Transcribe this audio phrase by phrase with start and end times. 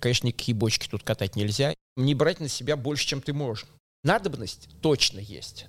[0.00, 1.74] Конечно, никакие бочки тут катать нельзя.
[1.96, 3.66] Не брать на себя больше, чем ты можешь.
[4.04, 5.66] Надобность точно есть.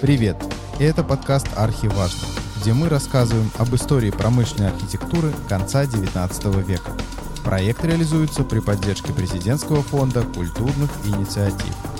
[0.00, 0.36] Привет!
[0.78, 2.28] Это подкаст «Архиважно»,
[2.60, 6.94] где мы рассказываем об истории промышленной архитектуры конца XIX века.
[7.42, 11.93] Проект реализуется при поддержке Президентского фонда культурных инициатив.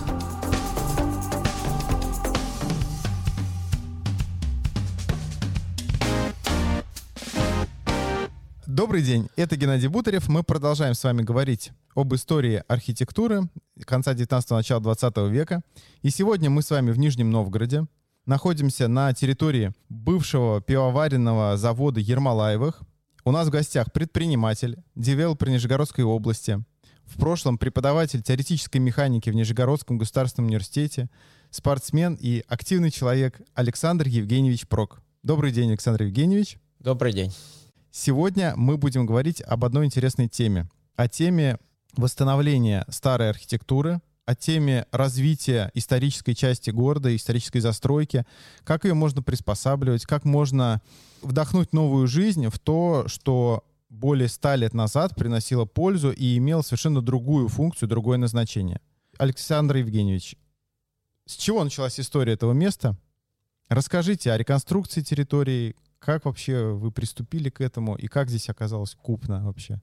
[8.94, 10.28] Добрый день, это Геннадий Бутарев.
[10.28, 13.48] Мы продолжаем с вами говорить об истории архитектуры
[13.84, 15.62] конца 19-го, начала 20 века.
[16.02, 17.86] И сегодня мы с вами в Нижнем Новгороде.
[18.24, 22.82] Находимся на территории бывшего пивоваренного завода Ермолаевых.
[23.24, 26.64] У нас в гостях предприниматель, девелопер Нижегородской области,
[27.04, 31.10] в прошлом преподаватель теоретической механики в Нижегородском государственном университете,
[31.50, 35.02] спортсмен и активный человек Александр Евгеньевич Прок.
[35.24, 36.58] Добрый день, Александр Евгеньевич.
[36.78, 37.32] Добрый день.
[37.96, 40.68] Сегодня мы будем говорить об одной интересной теме.
[40.96, 41.58] О теме
[41.96, 48.26] восстановления старой архитектуры, о теме развития исторической части города, исторической застройки,
[48.64, 50.82] как ее можно приспосабливать, как можно
[51.22, 57.00] вдохнуть новую жизнь в то, что более ста лет назад приносило пользу и имело совершенно
[57.00, 58.80] другую функцию, другое назначение.
[59.18, 60.34] Александр Евгеньевич,
[61.26, 62.96] с чего началась история этого места?
[63.68, 69.42] Расскажите о реконструкции территории, как вообще вы приступили к этому и как здесь оказалось купно
[69.42, 69.80] вообще?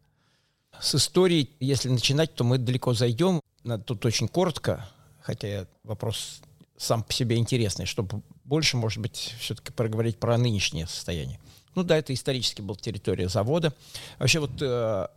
[0.79, 3.41] С историей, если начинать, то мы далеко зайдем.
[3.85, 4.87] Тут очень коротко,
[5.19, 6.41] хотя вопрос
[6.77, 11.39] сам по себе интересный, чтобы больше, может быть, все-таки проговорить про нынешнее состояние.
[11.73, 13.73] Ну да, это исторически была территория завода.
[14.19, 15.07] Вообще вот э,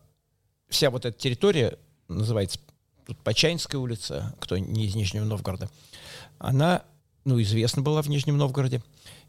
[0.70, 2.58] вся вот эта территория называется
[3.06, 5.68] тут Почаинская улица, кто не из Нижнего Новгорода,
[6.38, 6.82] она,
[7.24, 8.82] ну, известна была в Нижнем Новгороде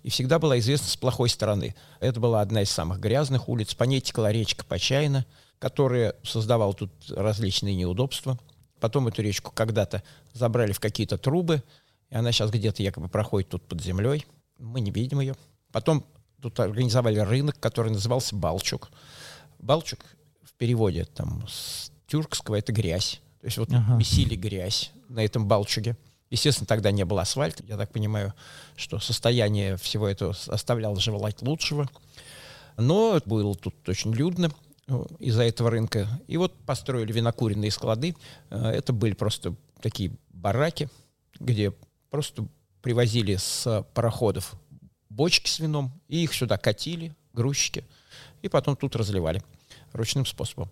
[0.04, 1.76] и всегда была известна с плохой стороны.
[2.00, 3.74] Это была одна из самых грязных улиц.
[3.74, 5.26] По ней текла речка Почайна,
[5.60, 8.38] которая создавала тут различные неудобства.
[8.80, 10.04] Потом эту речку когда-то
[10.34, 11.64] забрали в какие-то трубы,
[12.10, 14.26] и она сейчас где-то якобы проходит тут под землей.
[14.60, 15.36] Мы не видим ее.
[15.72, 16.06] Потом
[16.42, 18.92] тут организовали рынок, который назывался Балчук.
[19.60, 20.00] Балчук
[20.44, 23.22] в переводе там с тюркского это грязь.
[23.40, 23.96] То есть вот ага.
[23.96, 25.98] месили грязь на этом Балчуге.
[26.30, 27.64] Естественно, тогда не было асфальта.
[27.68, 28.34] Я так понимаю,
[28.76, 31.90] что состояние всего этого оставляло желать лучшего.
[32.78, 34.52] Но было тут очень людно
[34.88, 36.08] э, из-за этого рынка.
[36.28, 38.16] И вот построили винокуренные склады.
[38.50, 40.90] Э, это были просто такие бараки,
[41.40, 41.74] где
[42.10, 42.48] просто
[42.82, 44.56] привозили с пароходов
[45.10, 47.86] бочки с вином, и их сюда катили, грузчики,
[48.42, 49.42] и потом тут разливали
[49.94, 50.70] ручным способом.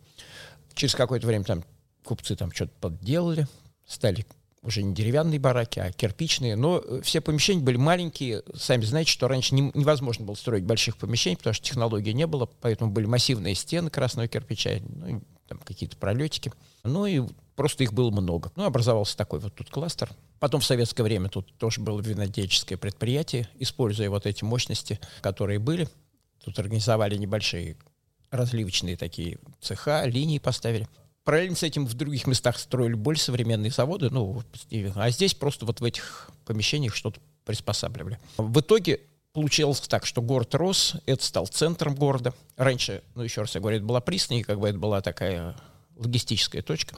[0.75, 1.63] Через какое-то время там
[2.03, 3.47] купцы там что-то подделали,
[3.85, 4.25] стали
[4.63, 8.44] уже не деревянные бараки, а кирпичные, но э, все помещения были маленькие.
[8.56, 12.50] Сами знаете, что раньше не, невозможно было строить больших помещений, потому что технологии не было,
[12.62, 16.51] поэтому были массивные стены красного кирпича, ну, там какие-то пролетики.
[16.84, 17.22] Ну и
[17.56, 18.51] просто их было много.
[18.56, 20.09] Ну, образовался такой вот тут кластер.
[20.40, 25.88] Потом в советское время тут тоже было винодельческое предприятие, используя вот эти мощности, которые были.
[26.44, 27.78] Тут организовали небольшие
[28.31, 30.88] разливочные такие цеха, линии поставили.
[31.23, 34.44] Параллельно с этим в других местах строили более современные заводы, ну,
[34.95, 38.19] а здесь просто вот в этих помещениях что-то приспосабливали.
[38.38, 39.00] В итоге
[39.31, 42.33] получилось так, что город рос, это стал центром города.
[42.57, 45.56] Раньше, ну, еще раз я говорю, это была пристань, как бы это была такая
[45.95, 46.97] логистическая точка.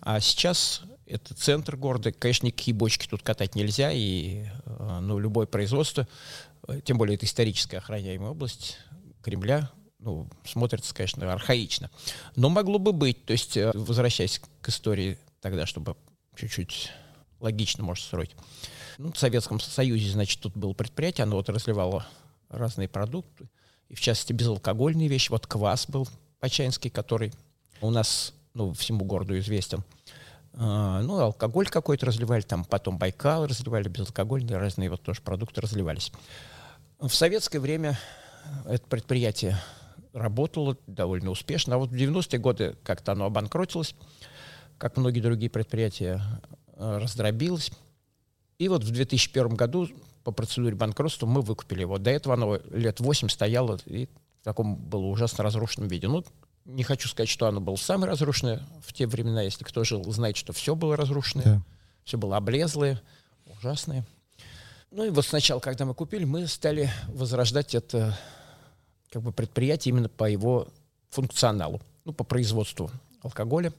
[0.00, 2.12] А сейчас это центр города.
[2.12, 6.06] Конечно, никакие бочки тут катать нельзя, и э, ну, любое производство,
[6.66, 8.78] э, тем более это историческая охраняемая область
[9.22, 9.70] Кремля,
[10.06, 11.90] ну, смотрится, конечно, архаично.
[12.36, 13.24] Но могло бы быть.
[13.26, 15.96] То есть, э, возвращаясь к истории тогда, чтобы
[16.36, 16.92] чуть-чуть
[17.40, 18.30] логично, может, строить.
[18.98, 22.06] Ну, в Советском Союзе, значит, тут было предприятие, оно вот разливало
[22.48, 23.48] разные продукты,
[23.88, 25.28] и в частности безалкогольные вещи.
[25.30, 27.32] Вот квас был почаинский, который
[27.80, 29.82] у нас, ну, всему городу известен.
[30.52, 36.12] А, ну, алкоголь какой-то разливали, там потом Байкал разливали, безалкогольные разные вот тоже продукты разливались.
[37.00, 37.98] В советское время
[38.66, 39.58] это предприятие
[40.16, 41.74] работало довольно успешно.
[41.74, 43.94] А вот в 90-е годы как-то оно обанкротилось,
[44.78, 46.20] как многие другие предприятия
[46.74, 47.70] э, раздробилось.
[48.58, 49.88] И вот в 2001 году
[50.24, 51.98] по процедуре банкротства мы выкупили его.
[51.98, 54.08] До этого оно лет 8 стояло и
[54.40, 56.08] в таком было ужасно разрушенном виде.
[56.08, 56.24] Ну,
[56.64, 59.42] не хочу сказать, что оно было самое разрушенное в те времена.
[59.42, 61.44] Если кто жил, знает, что все было разрушенное.
[61.44, 61.62] Да.
[62.04, 63.02] Все было облезлое,
[63.46, 64.06] ужасное.
[64.90, 68.16] Ну и вот сначала, когда мы купили, мы стали возрождать это
[69.10, 70.68] как бы предприятие именно по его
[71.10, 72.90] функционалу, ну, по производству
[73.22, 73.72] алкоголя.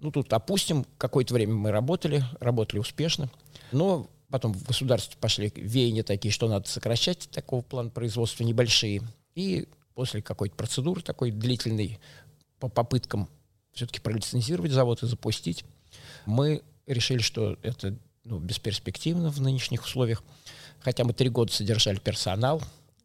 [0.00, 3.30] Ну, тут, опустим, какое-то время мы работали, работали успешно.
[3.72, 9.02] Но потом в государстве пошли веяния такие, что надо сокращать такого плана производства небольшие.
[9.34, 11.98] И после какой-то процедуры такой длительной
[12.58, 13.28] по попыткам
[13.72, 15.64] все-таки пролицензировать завод и запустить,
[16.26, 20.22] мы решили, что это ну, бесперспективно в нынешних условиях.
[20.80, 22.62] Хотя мы три года содержали персонал,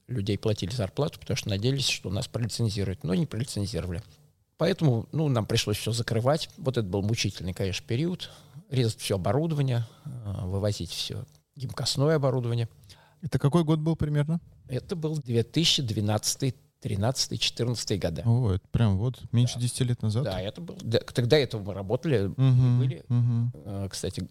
[0.09, 4.03] людей платили зарплату, потому что надеялись, что нас пролицензируют, но не пролицензировали.
[4.57, 6.49] Поэтому ну, нам пришлось все закрывать.
[6.57, 8.29] Вот это был мучительный, конечно, период.
[8.69, 11.25] Резать все оборудование, э, вывозить все
[11.55, 12.69] гимкостное оборудование.
[13.21, 14.39] Это какой год был примерно?
[14.67, 18.23] Это был 2012 13 14 года.
[18.25, 19.61] О, это прям вот меньше да.
[19.61, 20.23] 10 лет назад?
[20.23, 20.77] Да, это был.
[20.81, 23.89] Да, тогда этого мы работали, угу, были, угу.
[23.89, 24.27] кстати,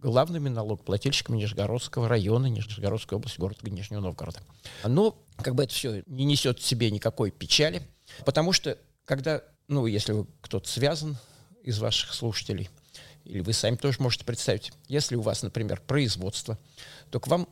[0.00, 4.40] главными налогоплательщиками Нижегородского района, Нижегородской области, города Нижнего Новгорода.
[4.84, 7.82] Но как бы это все не несет в себе никакой печали,
[8.24, 11.16] потому что когда, ну, если кто-то связан
[11.62, 12.68] из ваших слушателей,
[13.24, 16.58] или вы сами тоже можете представить, если у вас, например, производство,
[17.10, 17.48] то к вам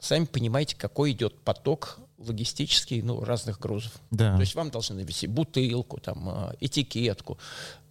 [0.00, 3.92] сами понимаете, какой идет поток логистический, ну, разных грузов.
[4.10, 4.34] Да.
[4.34, 7.38] То есть вам должны навести бутылку, там, а, этикетку,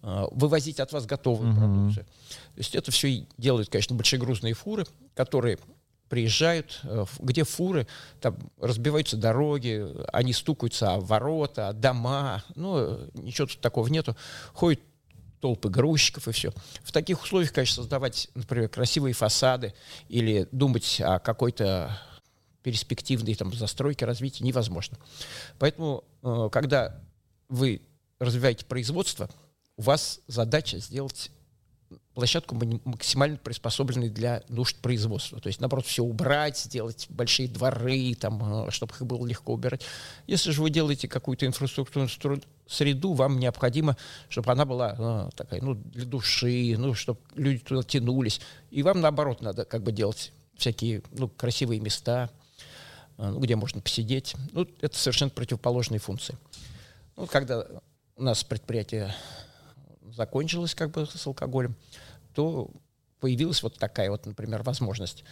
[0.02, 1.58] а, вывозить от вас готовую угу.
[1.58, 2.04] продукцию.
[2.04, 5.58] То есть это все делают, конечно, большегрузные фуры, которые
[6.08, 7.86] приезжают, э, где фуры,
[8.20, 14.16] там разбиваются дороги, они стукаются о ворота, о дома, ну, ничего тут такого нету.
[14.54, 14.80] Ходят
[15.40, 16.52] толпы грузчиков и все.
[16.82, 19.74] В таких условиях, конечно, создавать, например, красивые фасады
[20.08, 21.98] или думать о какой-то
[22.62, 24.98] перспективной там, застройке, развитии невозможно.
[25.58, 27.00] Поэтому, э, когда
[27.48, 27.82] вы
[28.18, 29.30] развиваете производство,
[29.76, 31.30] у вас задача сделать
[32.18, 35.40] площадку максимально приспособленной для нужд производства.
[35.40, 39.82] То есть, наоборот, все убрать, сделать большие дворы, там, э, чтобы их было легко убирать.
[40.26, 42.10] Если же вы делаете какую-то инфраструктурную
[42.66, 43.96] среду, вам необходимо,
[44.28, 48.40] чтобы она была ну, такая, ну, для души, ну, чтобы люди туда тянулись.
[48.72, 52.30] И вам, наоборот, надо как бы делать всякие, ну, красивые места,
[53.16, 54.34] э, ну, где можно посидеть.
[54.50, 56.36] Ну, это совершенно противоположные функции.
[57.16, 57.64] Ну, когда
[58.16, 59.14] у нас предприятие
[60.12, 61.76] закончилось как бы с алкоголем,
[62.34, 62.70] то
[63.20, 65.24] появилась вот такая вот, например, возможность.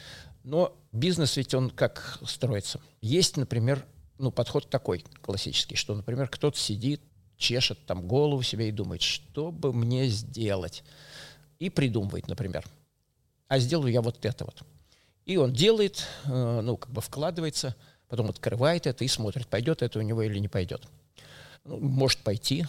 [0.44, 2.81] Но бизнес ведь он как строится?
[3.00, 3.84] Есть, например,
[4.19, 7.00] ну, подход такой классический, что, например, кто-то сидит,
[7.37, 10.84] чешет там голову себе и думает, что бы мне сделать?
[11.58, 12.64] И придумывает, например,
[13.49, 14.62] а сделаю я вот это вот.
[15.25, 17.75] И он делает, э, ну, как бы вкладывается,
[18.08, 20.87] потом открывает это и смотрит, пойдет это у него или не пойдет.
[21.64, 22.67] Ну, может пойти,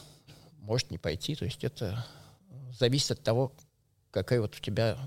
[0.67, 1.33] может не пойти.
[1.33, 2.05] То есть это
[2.77, 3.53] зависит от того,
[4.11, 4.97] какая вот у тебя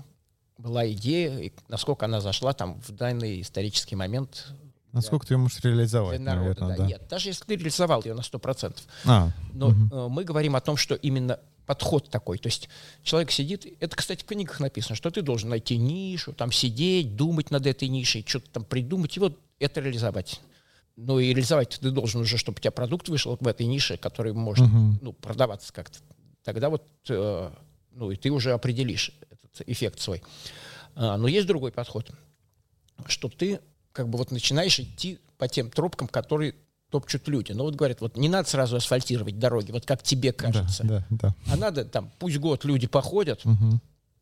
[0.57, 4.47] была идея, и насколько она зашла там в данный исторический момент.
[4.91, 6.83] Насколько ты ее можешь реализовать, для народа, наверное, да.
[6.83, 6.87] да.
[6.89, 8.75] Нет, даже если ты реализовал ее на 100%.
[9.05, 10.09] А, но угу.
[10.09, 12.37] мы говорим о том, что именно подход такой.
[12.39, 12.67] То есть
[13.03, 17.51] человек сидит, это, кстати, в книгах написано, что ты должен найти нишу, там сидеть, думать
[17.51, 20.41] над этой нишей, что-то там придумать, и вот это реализовать.
[21.03, 24.33] Ну и реализовать ты должен уже, чтобы у тебя продукт вышел в этой нише, который
[24.33, 24.99] может угу.
[25.01, 25.97] ну, продаваться как-то.
[26.43, 27.51] Тогда вот э,
[27.93, 30.21] ну, и ты уже определишь этот эффект свой.
[30.95, 32.11] А, но есть другой подход,
[33.07, 33.59] что ты
[33.91, 36.55] как бы вот начинаешь идти по тем тропкам, которые
[36.89, 37.51] топчут люди.
[37.51, 40.83] Ну вот говорят, вот не надо сразу асфальтировать дороги, вот как тебе кажется.
[40.83, 41.35] Да, да, да.
[41.51, 43.79] А надо там, пусть год люди походят, угу.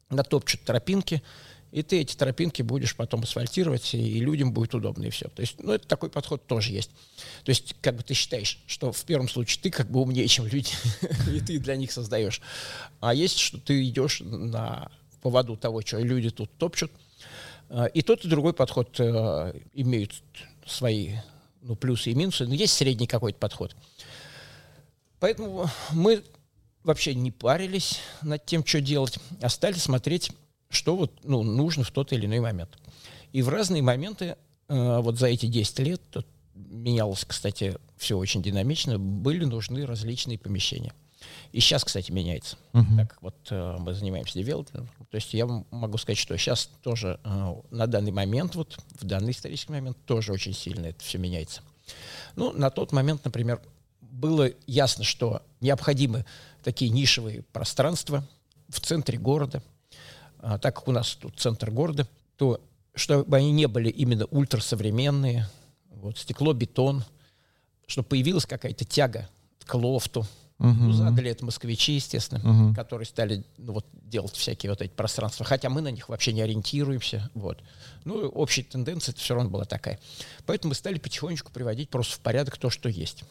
[0.09, 1.21] натопчут тропинки,
[1.71, 5.27] и ты эти тропинки будешь потом асфальтировать, и людям будет удобно, и все.
[5.29, 6.89] То есть, ну, это такой подход тоже есть.
[7.43, 10.47] То есть, как бы ты считаешь, что в первом случае ты как бы умнее, чем
[10.47, 10.71] люди,
[11.31, 12.41] и ты для них создаешь.
[12.99, 16.91] А есть, что ты идешь на поводу того, что люди тут топчут.
[17.69, 20.23] А, и тот, и другой подход э, имеют
[20.65, 21.15] свои
[21.61, 23.75] ну, плюсы и минусы, но есть средний какой-то подход.
[25.19, 26.23] Поэтому мы
[26.83, 30.31] вообще не парились над тем, что делать, а стали смотреть
[30.69, 32.77] что вот, ну, нужно в тот или иной момент.
[33.31, 38.41] И в разные моменты э, вот за эти 10 лет, тут менялось, кстати, все очень
[38.41, 40.93] динамично, были нужны различные помещения.
[41.51, 42.55] И сейчас, кстати, меняется.
[42.71, 42.95] Uh-huh.
[42.95, 44.87] Так вот э, мы занимаемся девелопментом.
[45.09, 49.31] То есть я могу сказать, что сейчас тоже э, на данный момент, вот в данный
[49.31, 51.61] исторический момент, тоже очень сильно это все меняется.
[52.35, 53.61] Ну, на тот момент, например,
[54.01, 56.25] было ясно, что необходимы
[56.63, 58.23] такие нишевые пространства
[58.69, 59.63] в центре города–
[60.41, 62.61] а, так как у нас тут центр города, то
[62.95, 65.47] чтобы они не были именно ультрасовременные,
[65.91, 67.03] вот стекло, бетон,
[67.87, 69.29] чтобы появилась какая-то тяга
[69.65, 70.25] к лофту.
[70.59, 70.73] Uh-huh.
[70.73, 72.75] Ну, задали это москвичи, естественно, uh-huh.
[72.75, 75.45] которые стали ну, вот, делать всякие вот эти пространства.
[75.45, 77.29] Хотя мы на них вообще не ориентируемся.
[77.33, 77.59] Вот.
[78.03, 79.99] Ну, общая тенденция это все равно была такая.
[80.45, 83.23] Поэтому мы стали потихонечку приводить просто в порядок то, что есть.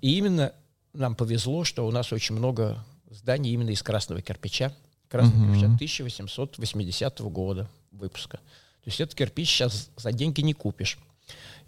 [0.00, 0.52] И именно
[0.92, 4.72] нам повезло, что у нас очень много зданий именно из красного кирпича.
[5.12, 5.74] Красный угу.
[5.74, 8.38] 1880 года выпуска.
[8.38, 10.98] То есть этот кирпич сейчас за деньги не купишь.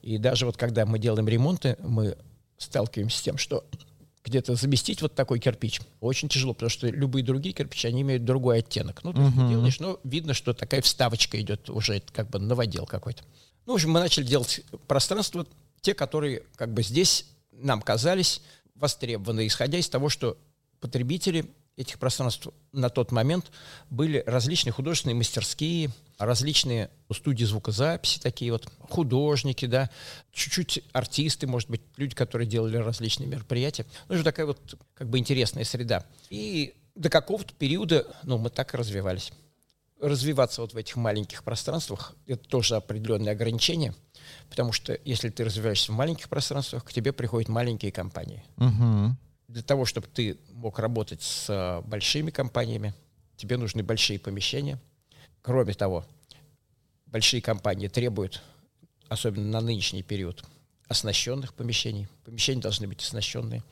[0.00, 2.16] И даже вот когда мы делаем ремонты, мы
[2.56, 3.66] сталкиваемся с тем, что
[4.24, 8.60] где-то заместить вот такой кирпич очень тяжело, потому что любые другие кирпичи, они имеют другой
[8.60, 9.04] оттенок.
[9.04, 9.50] Ну, ты uh-huh.
[9.50, 13.24] делаешь, но видно, что такая вставочка идет уже как бы новодел какой-то.
[13.66, 15.46] Ну, в общем, мы начали делать пространства,
[15.82, 18.40] те, которые как бы здесь нам казались
[18.74, 20.38] востребованы, исходя из того, что
[20.80, 21.44] потребители
[21.76, 23.50] этих пространств на тот момент
[23.90, 29.90] были различные художественные мастерские, различные студии звукозаписи, такие вот художники, да,
[30.32, 33.86] чуть-чуть артисты, может быть, люди, которые делали различные мероприятия.
[34.08, 36.04] Ну, это такая вот как бы интересная среда.
[36.30, 39.32] И до какого-то периода, ну, мы так и развивались.
[40.00, 43.94] Развиваться вот в этих маленьких пространствах– это тоже определенные ограничения,
[44.50, 48.44] потому что если ты развиваешься в маленьких пространствах, к тебе приходят маленькие компании.
[48.58, 49.16] Угу.
[49.54, 52.92] Для того, чтобы ты мог работать с э, большими компаниями,
[53.36, 54.80] тебе нужны большие помещения.
[55.42, 56.04] Кроме того,
[57.06, 58.42] большие компании требуют,
[59.08, 60.42] особенно на нынешний период,
[60.88, 62.08] оснащенных помещений.
[62.24, 63.62] Помещения должны быть оснащенные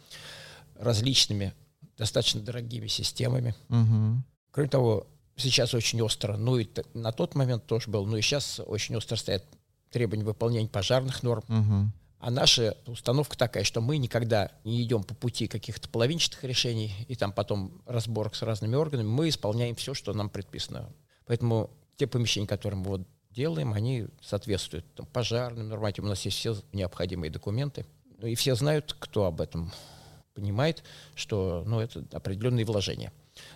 [0.77, 1.53] различными,
[1.99, 3.57] достаточно дорогими системами.
[3.69, 4.23] Угу.
[4.53, 8.61] Кроме того, сейчас очень остро, ну и на тот момент тоже был, ну и сейчас
[8.65, 9.45] очень остро стоят
[9.91, 11.43] требования выполнения пожарных норм.
[11.49, 11.93] Угу.
[12.23, 17.17] А наша установка такая, что мы никогда не идем по пути каких-то половинчатых решений и
[17.17, 19.09] там потом разборок с разными органами.
[19.09, 20.89] Мы исполняем все, что нам предписано.
[21.27, 23.01] Поэтому те помещения, которые мы вот
[23.31, 26.07] делаем, они соответствуют там, пожарным нормативам.
[26.07, 27.87] У нас есть все необходимые документы.
[28.19, 29.73] Ну, и все знают, кто об этом
[30.33, 30.85] понимает,
[31.17, 33.13] что ну, это определенные вложения.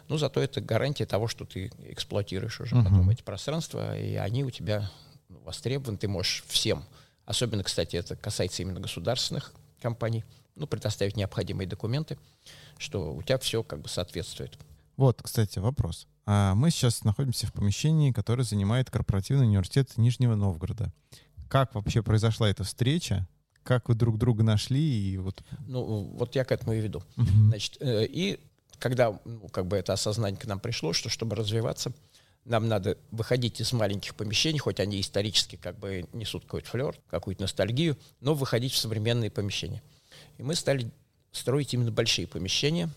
[0.08, 2.82] Но зато это гарантия того, что ты эксплуатируешь уже uh-huh.
[2.82, 4.90] потом эти пространства, и они у тебя
[5.28, 6.84] востребованы, ты можешь всем
[7.26, 9.52] Особенно, кстати, это касается именно государственных
[9.82, 10.24] компаний.
[10.54, 12.18] Ну, предоставить необходимые документы,
[12.78, 14.58] что у тебя все как бы соответствует.
[14.96, 16.06] Вот, кстати, вопрос.
[16.24, 20.92] А мы сейчас находимся в помещении, которое занимает корпоративный университет Нижнего Новгорода.
[21.48, 23.28] Как вообще произошла эта встреча?
[23.62, 24.80] Как вы друг друга нашли?
[24.80, 25.42] И вот...
[25.66, 27.02] Ну, вот я к этому и веду.
[27.16, 28.40] Значит, э, и
[28.78, 31.92] когда ну, как бы это осознание к нам пришло, что чтобы развиваться,
[32.46, 37.42] нам надо выходить из маленьких помещений, хоть они исторически как бы несут какой-то флер, какую-то
[37.42, 39.82] ностальгию, но выходить в современные помещения.
[40.38, 40.90] И мы стали
[41.32, 42.88] строить именно большие помещения,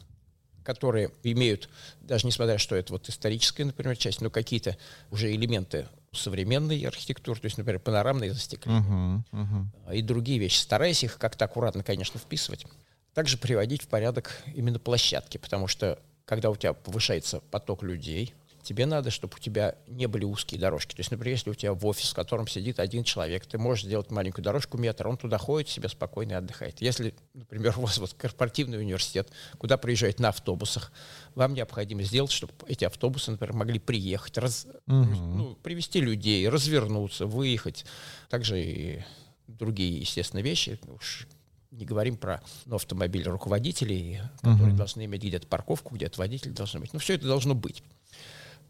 [0.63, 1.67] которые имеют,
[2.01, 4.77] даже несмотря что это вот историческая, например, часть, но какие-то
[5.09, 9.95] уже элементы современной архитектуры, то есть, например, панорамные застекления uh-huh, uh-huh.
[9.95, 12.65] и другие вещи, стараясь их как-то аккуратно, конечно, вписывать.
[13.13, 18.33] Также приводить в порядок именно площадки, потому что когда у тебя повышается поток людей,
[18.69, 20.93] тебе надо, чтобы у тебя не были узкие дорожки.
[20.93, 23.83] То есть, например, если у тебя в офис, в котором сидит один человек, ты можешь
[23.83, 26.79] сделать маленькую дорожку метр, он туда ходит, себе спокойно отдыхает.
[26.79, 30.91] Если, например, у вас вот корпоративный университет, куда приезжает на автобусах,
[31.33, 34.93] вам необходимо сделать, чтобы эти автобусы, например, могли приехать, раз, угу.
[34.95, 37.85] ну, привести людей, развернуться, выехать.
[38.29, 39.03] Также и
[39.47, 40.79] другие, естественно, вещи.
[40.87, 41.25] Уж
[41.71, 44.77] не говорим про ну, автомобиль руководителей, которые uh-huh.
[44.77, 46.93] должны иметь где-то парковку, где-то водитель должен быть.
[46.93, 47.83] Но все это должно быть.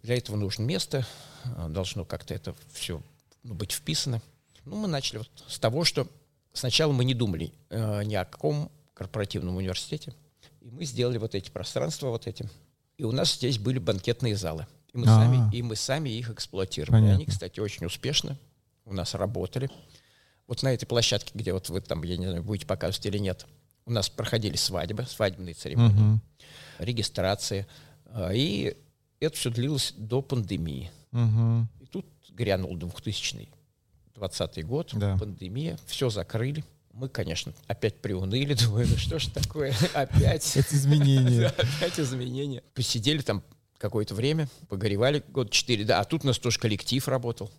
[0.03, 1.05] Для этого нужно место,
[1.43, 3.01] а, должно как-то это все
[3.43, 4.21] ну, быть вписано.
[4.65, 6.07] Ну, мы начали вот с того, что
[6.53, 10.13] сначала мы не думали э, ни о каком корпоративном университете.
[10.61, 12.49] И мы сделали вот эти пространства вот эти.
[12.97, 14.67] И у нас здесь были банкетные залы.
[14.93, 17.01] И мы, сами, и мы сами их эксплуатировали.
[17.01, 17.15] Понятно.
[17.15, 18.37] Они, кстати, очень успешно
[18.85, 19.69] у нас работали.
[20.47, 23.45] Вот на этой площадке, где вот вы там, я не знаю, будете показывать или нет,
[23.85, 26.19] у нас проходили свадьбы, свадебные церемонии, угу.
[26.79, 27.67] регистрации.
[28.05, 28.75] А, и
[29.25, 30.91] это все длилось до пандемии.
[31.11, 31.67] Угу.
[31.81, 33.49] И тут грянул 2000
[34.19, 35.17] 20 год, да.
[35.17, 36.63] пандемия, все закрыли.
[36.93, 40.57] Мы, конечно, опять приуныли, думаем, что ж такое, опять.
[40.57, 41.47] Это изменения.
[41.77, 42.61] Опять изменения.
[42.73, 43.43] Посидели там
[43.77, 47.49] какое-то время, погоревали год четыре, да, а тут у нас тоже коллектив работал,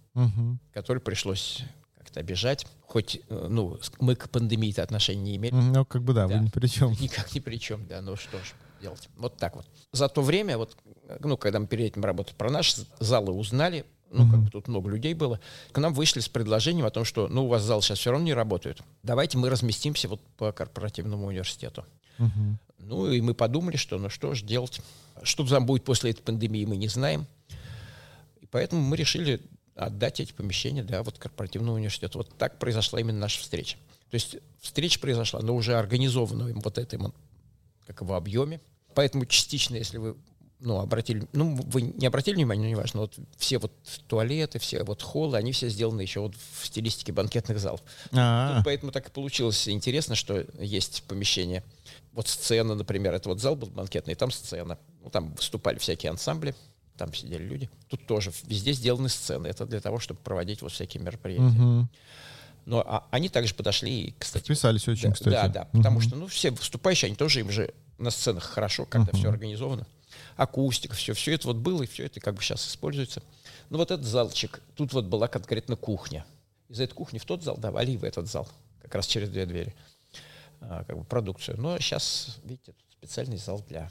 [0.73, 1.63] который пришлось
[1.97, 2.67] как-то обижать.
[2.83, 5.55] Хоть, э, ну, мы к пандемии-то отношения не имели.
[5.55, 6.93] Ну, как бы да, вы ни при чем.
[7.01, 8.53] Никак ни при чем, да, ну что ж
[8.83, 9.09] делать.
[9.17, 9.67] Вот так вот.
[9.93, 10.77] За то время, вот,
[11.21, 14.91] ну, когда мы перед этим работали, про наши залы узнали, ну, как бы тут много
[14.91, 15.41] людей было,
[15.73, 18.27] к нам вышли с предложением о том, что, ну, у вас зал сейчас все равно
[18.27, 18.83] не работает.
[19.03, 21.85] Давайте мы разместимся вот по корпоративному университету.
[22.79, 24.81] Ну, и мы подумали, что, ну, что же делать.
[25.23, 27.27] Что там будет после этой пандемии, мы не знаем.
[28.41, 29.41] И поэтому мы решили
[29.77, 32.19] отдать эти помещения для вот корпоративного университета.
[32.19, 33.77] Вот так произошла именно наша встреча.
[34.11, 36.99] То есть встреча произошла, но уже организованным вот этой
[37.87, 38.61] как в объеме.
[38.95, 40.17] Поэтому частично, если вы
[40.61, 43.73] ну, обратили, ну, вы не обратили внимания, но неважно, вот все вот
[44.07, 47.83] туалеты, все вот холлы, они все сделаны еще вот в стилистике банкетных залов.
[48.13, 48.63] А-а-а.
[48.63, 51.65] поэтому так и получилось интересно, что есть помещение.
[52.13, 54.79] Вот сцена, например, это вот зал был банкетный, там сцена.
[55.03, 56.55] Ну, там выступали всякие ансамбли,
[56.97, 57.71] там сидели люди.
[57.89, 59.47] Тут тоже везде сделаны сцены.
[59.47, 61.45] Это для того, чтобы проводить вот всякие мероприятия.
[61.45, 61.89] Мгм.
[62.67, 64.45] Но а, они также подошли, и, кстати...
[64.45, 65.31] Вписались очень, да, кстати.
[65.31, 66.09] Да, да, потому Мгм.
[66.09, 69.87] что, ну, все выступающие, они тоже, им же на сценах хорошо, когда все организовано.
[70.41, 73.23] Акустика, все, все это вот было, и все это как бы сейчас используется.
[73.69, 76.25] Ну, вот этот залчик, тут вот была конкретно кухня.
[76.71, 78.49] Из этой кухни в тот зал давали и в этот зал,
[78.81, 79.75] как раз через две двери,
[80.63, 81.61] а, как бы продукцию.
[81.61, 83.91] Но сейчас, видите, тут специальный зал для...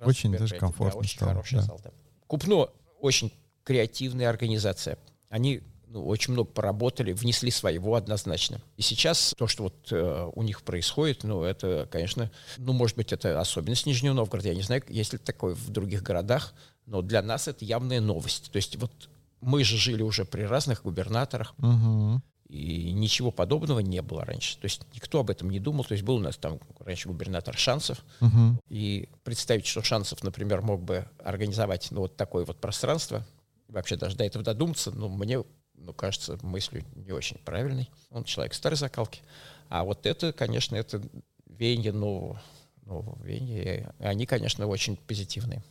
[0.00, 1.62] Очень даже комфортно Да, очень стало, хороший да.
[1.62, 1.90] зал, да.
[2.26, 2.68] Купно
[3.00, 3.32] очень
[3.64, 4.98] креативная организация.
[5.30, 5.62] Они
[5.96, 8.60] ну, очень много поработали, внесли своего однозначно.
[8.76, 13.12] И сейчас то, что вот э, у них происходит, ну, это, конечно, ну, может быть,
[13.14, 14.48] это особенность Нижнего Новгорода.
[14.48, 16.52] Я не знаю, есть ли такое в других городах,
[16.84, 18.50] но для нас это явная новость.
[18.52, 18.92] То есть вот
[19.40, 22.22] мы же жили уже при разных губернаторах, Мгм.
[22.48, 24.58] и ничего подобного не было раньше.
[24.58, 25.84] То есть никто об этом не думал.
[25.84, 28.60] То есть был у нас там раньше губернатор Шансов, Мгм.
[28.68, 33.24] и представить, что Шансов, например, мог бы организовать ну, вот такое вот пространство,
[33.68, 35.42] вообще даже до этого додуматься, ну, мне
[35.76, 37.90] ну, кажется мыслью не очень правильной.
[38.10, 39.22] Он человек старой закалки.
[39.68, 41.02] А вот это, конечно, это
[41.46, 42.42] веяние нового,
[42.82, 43.94] нового веяния.
[43.98, 45.62] Они, конечно, очень позитивные.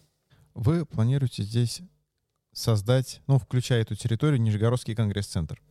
[0.53, 1.81] Вы планируете здесь
[2.53, 5.61] создать, ну, включая эту территорию, Нижегородский конгресс-центр.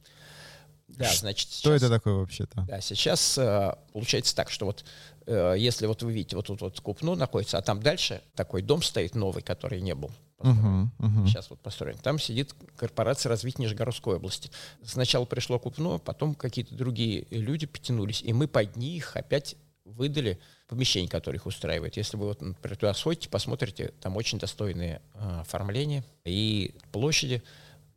[0.88, 2.64] Да, значит, Что сейчас- это такое вообще-то?
[2.68, 4.84] Да, сейчас э, получается так, что вот
[5.26, 8.82] э, если вот вы видите, вот тут вот Купно находится, а там дальше такой дом
[8.82, 10.10] стоит новый, который не был
[10.44, 11.26] Мгм, мгм.
[11.26, 11.96] сейчас вот построен.
[11.98, 14.50] Там сидит корпорация развития Нижегородской области.
[14.84, 21.10] Сначала пришло Купно, потом какие-то другие люди потянулись, и мы под них опять выдали помещение,
[21.10, 21.96] которое их устраивает.
[21.96, 27.42] Если вы вот, например, туда сходите, посмотрите, там очень достойные э, оформления и площади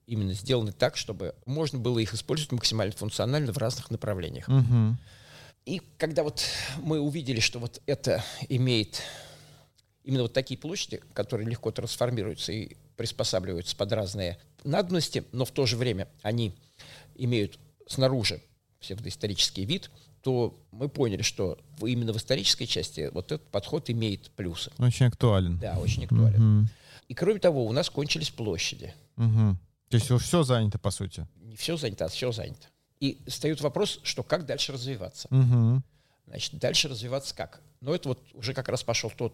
[0.06, 4.48] именно сделаны так, чтобы можно было их использовать максимально функционально в разных направлениях.
[4.48, 4.98] Мгм.
[5.66, 6.44] И когда вот
[6.78, 9.02] мы увидели, что вот это имеет
[10.08, 15.66] именно вот такие площади, которые легко трансформируются и приспосабливаются под разные надобности, но в то
[15.66, 16.56] же время они
[17.16, 18.42] имеют снаружи
[18.80, 24.72] псевдоисторический вид, то мы поняли, что именно в исторической части вот этот подход имеет плюсы.
[24.78, 25.58] Очень актуален.
[25.58, 26.60] Да, очень актуален.
[26.60, 26.70] Мгм.
[27.10, 28.94] И кроме того, у нас кончились площади.
[29.18, 29.60] Мгм.
[29.90, 31.28] То есть все занято, по сути.
[31.36, 32.68] Не все занято, а все занято.
[33.02, 35.28] И встает вопрос, что как дальше развиваться.
[35.32, 35.84] Мгм.
[36.28, 37.62] Значит, дальше развиваться как?
[37.82, 39.34] Ну, это вот уже как раз пошел тот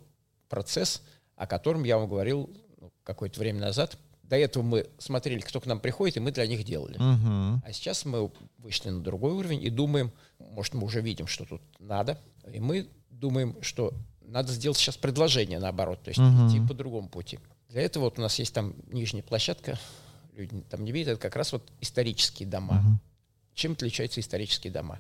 [0.53, 1.01] процесс,
[1.35, 2.47] о котором я вам говорил
[2.79, 3.97] ну, какое-то время назад.
[4.21, 6.95] До этого мы смотрели, кто к нам приходит, и мы для них делали.
[6.99, 7.63] Мгм.
[7.65, 11.61] А сейчас мы вышли на другой уровень и думаем, может, мы уже видим, что тут
[11.79, 12.19] надо,
[12.51, 16.47] и мы думаем, что надо сделать сейчас предложение наоборот, то есть Мгм.
[16.47, 17.39] идти по другому пути.
[17.69, 19.79] Для этого вот у нас есть там нижняя площадка,
[20.33, 22.75] люди там не видят, это как раз вот исторические дома.
[22.75, 22.99] Мгм.
[23.55, 24.99] Чем отличаются исторические дома?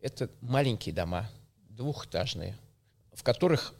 [0.00, 1.28] Это маленькие дома,
[1.68, 2.56] двухэтажные,
[3.12, 3.74] в которых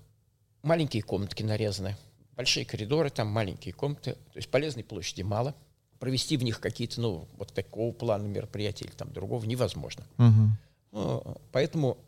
[0.65, 1.97] маленькие комнатки нарезаны,
[2.33, 5.55] большие коридоры, там маленькие комнаты, то есть полезной площади мало.
[6.01, 10.05] Провести в них какие-то, ну, вот такого плана мероприятия или там другого невозможно.
[10.17, 10.59] Мгм.
[10.91, 11.99] Ну, поэтому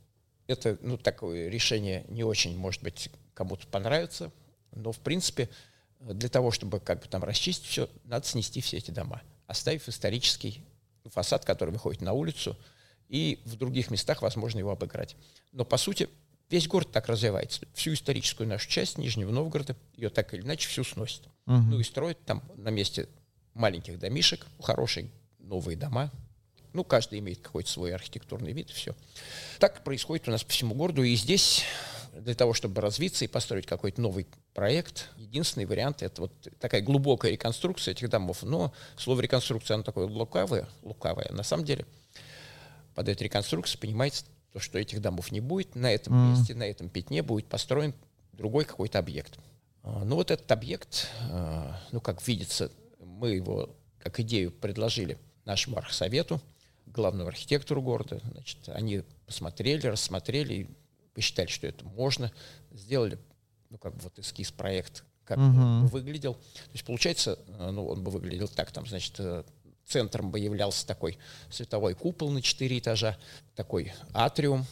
[0.47, 4.33] это, ну, такое решение не очень, может быть, кому-то понравится,
[4.73, 5.49] но, в принципе,
[6.01, 10.63] для того, чтобы как бы там расчистить все, надо снести все эти дома, оставив исторический
[11.05, 12.57] фасад, который выходит на улицу,
[13.09, 15.17] и в других местах возможно его обыграть.
[15.53, 16.09] Но, по сути,
[16.51, 17.67] весь город так развивается.
[17.75, 21.23] Всю историческую нашу часть Нижнего Новгорода, ее так или иначе всю сносит.
[21.47, 21.71] Мгм.
[21.71, 23.09] Ну и строят там на месте
[23.55, 26.11] маленьких домишек, хорошие новые дома.
[26.73, 28.95] Ну, каждый имеет какой-то свой архитектурный вид, и все.
[29.59, 31.03] Так происходит у нас по всему городу.
[31.03, 31.65] И здесь
[32.13, 37.33] для того, чтобы развиться и построить какой-то новый проект, единственный вариант– это вот такая глубокая
[37.33, 38.43] реконструкция этих домов.
[38.43, 41.31] Но слово реконструкция, оно такое лукавое, лукавое.
[41.31, 41.87] На самом деле
[42.95, 44.25] под этой реконструкцией понимается
[44.57, 45.75] то, что этих домов не будет.
[45.75, 46.31] На этом Мгм.
[46.31, 47.93] месте, на этом пятне будет построен
[48.33, 49.39] другой какой-то объект.
[49.83, 55.77] А, Ну вот этот объект, а, ну как видится, мы его как идею предложили нашему
[55.77, 56.41] архсовету,
[56.87, 58.19] главному архитектору города.
[58.33, 60.71] Значит, они посмотрели, рассмотрели,
[61.13, 62.33] посчитали, что это можно,
[62.71, 63.19] сделали,
[63.69, 66.33] ну как бы вот эскиз проект, как он бы выглядел.
[66.33, 69.45] То есть получается, э, ну он бы выглядел так, там, значит, э,
[69.87, 71.19] центром бы являлся такой
[71.51, 73.17] световой купол на четыре этажа,
[73.55, 74.67] такой атриум,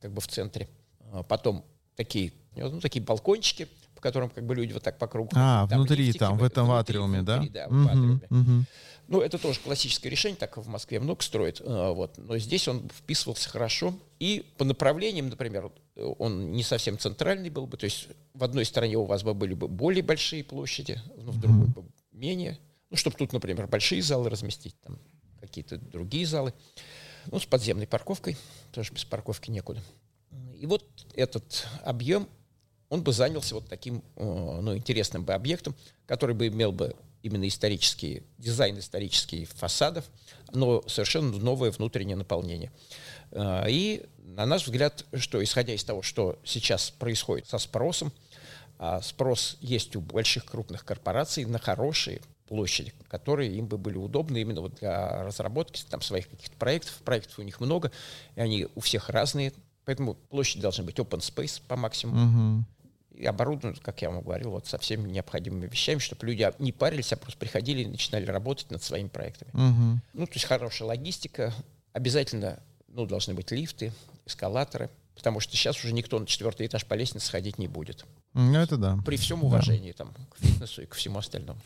[0.00, 0.68] как бы в центре.
[1.12, 1.64] А Потом
[1.96, 5.30] такие, ну, такие балкончики, по которым как бы люди вот так по кругу.
[5.34, 5.66] А.
[5.66, 7.36] Там внутри, лифтики там, в этом внутри, атриуме, да?
[7.38, 8.20] внутри, да, в Мгм, атриуме.
[8.30, 8.66] мгм.
[9.08, 12.18] Ну, это тоже классическое решение, так в Москве много строят, э, вот.
[12.18, 13.94] но здесь он вписывался хорошо.
[14.20, 18.66] И по направлениям, например, э, он не совсем центральный был бы, то есть в одной
[18.66, 22.58] стороне у вас бы были бы более большие площади, ну, в другой бы менее.
[22.90, 24.98] Ну, чтобы тут, например, большие залы разместить, там
[25.40, 26.54] какие-то другие залы.
[27.26, 28.36] Ну, с подземной парковкой,
[28.72, 29.82] тоже без парковки некуда.
[30.56, 32.28] И вот этот объем,
[32.88, 34.22] он бы занялся вот таким, э,
[34.62, 40.04] ну, интересным бы объектом, который бы имел бы именно исторические, дизайн исторический фасадов,
[40.52, 42.72] но совершенно новое внутреннее наполнение.
[43.32, 48.12] А, и, на наш взгляд, что исходя из того, что сейчас происходит со спросом,
[48.78, 54.40] а спрос есть у больших крупных корпораций на хорошие площади, которые им бы были удобны
[54.40, 56.94] именно вот для разработки там, своих каких-то проектов.
[57.04, 57.92] Проектов у них много,
[58.34, 59.52] и они у всех разные,
[59.84, 62.64] поэтому площади должны быть open space по максимуму.
[63.14, 67.12] И оборудованы, как я вам говорил, вот со всеми необходимыми вещами, чтобы люди не парились,
[67.12, 69.50] а просто приходили и начинали работать над своими проектами.
[69.50, 70.00] Угу.
[70.14, 71.52] Ну, то есть хорошая логистика,
[71.92, 73.92] обязательно ну, должны быть лифты,
[74.24, 78.06] эскалаторы, потому что сейчас уже никто на четвертый этаж по лестнице ходить не будет.
[78.34, 78.98] Ну, это да.
[79.04, 80.04] При всем уважении да.
[80.04, 81.58] там, к фитнесу и к всему остальному.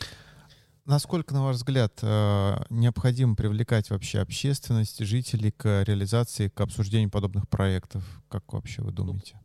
[0.84, 7.48] Насколько, на ваш взгляд, э, необходимо привлекать вообще общественность, жителей к реализации, к обсуждению подобных
[7.48, 8.02] проектов?
[8.28, 9.38] Как вообще вы думаете?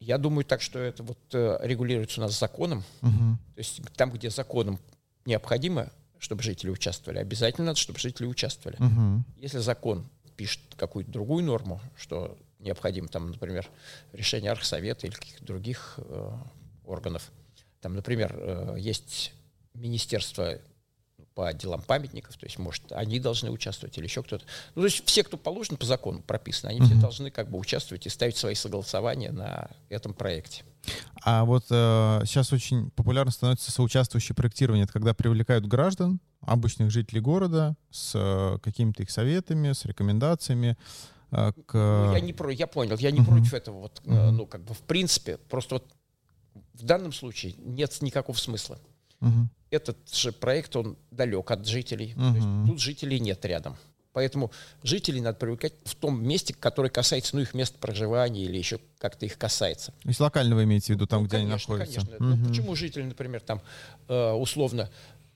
[0.00, 2.84] Я думаю так, что это вот э, регулируется у нас законом.
[3.02, 3.38] Угу.
[3.54, 4.78] То есть там, где законом
[5.26, 8.76] необходимо, чтобы жители участвовали, обязательно надо, чтобы жители участвовали.
[8.82, 9.24] Угу.
[9.36, 13.68] Если закон пишет какую-то другую норму, что необходимо, там, например,
[14.12, 16.32] решение Архсовета или каких-то других э,
[16.84, 17.30] органов.
[17.80, 19.34] Там, например, э, есть
[19.74, 20.58] Министерство
[21.38, 24.44] по делам памятников, то есть, может, они должны участвовать или еще кто-то.
[24.74, 26.86] Ну, то есть все, кто положен по закону прописано, они mm-hmm.
[26.86, 30.64] все должны как бы участвовать и ставить свои согласования на этом проекте.
[31.22, 34.82] А вот э, сейчас очень популярно становится соучаствующее проектирование.
[34.82, 40.76] Это когда привлекают граждан, обычных жителей города, с э, какими-то их советами, с рекомендациями.
[41.30, 41.74] Э, к...
[41.74, 43.26] ну, я не про, я понял, я не uh-huh.
[43.26, 43.78] против этого.
[43.82, 44.32] Вот, uh-huh.
[44.32, 45.84] ну, как бы в принципе, просто вот
[46.74, 48.80] в данном случае нет никакого смысла.
[49.20, 52.14] Uh-huh этот же проект, он далек от жителей.
[52.14, 52.22] Угу.
[52.22, 53.76] То есть тут жителей нет рядом.
[54.12, 54.50] Поэтому
[54.82, 59.26] жителей надо привлекать в том месте, которое касается ну, их места проживания или еще как-то
[59.26, 59.92] их касается.
[60.02, 62.06] То есть локально вы имеете в виду там, ну, где конечно, они находятся?
[62.06, 62.26] Конечно.
[62.26, 62.36] Угу.
[62.36, 63.60] Ну, почему жители, например, там
[64.08, 64.90] э, условно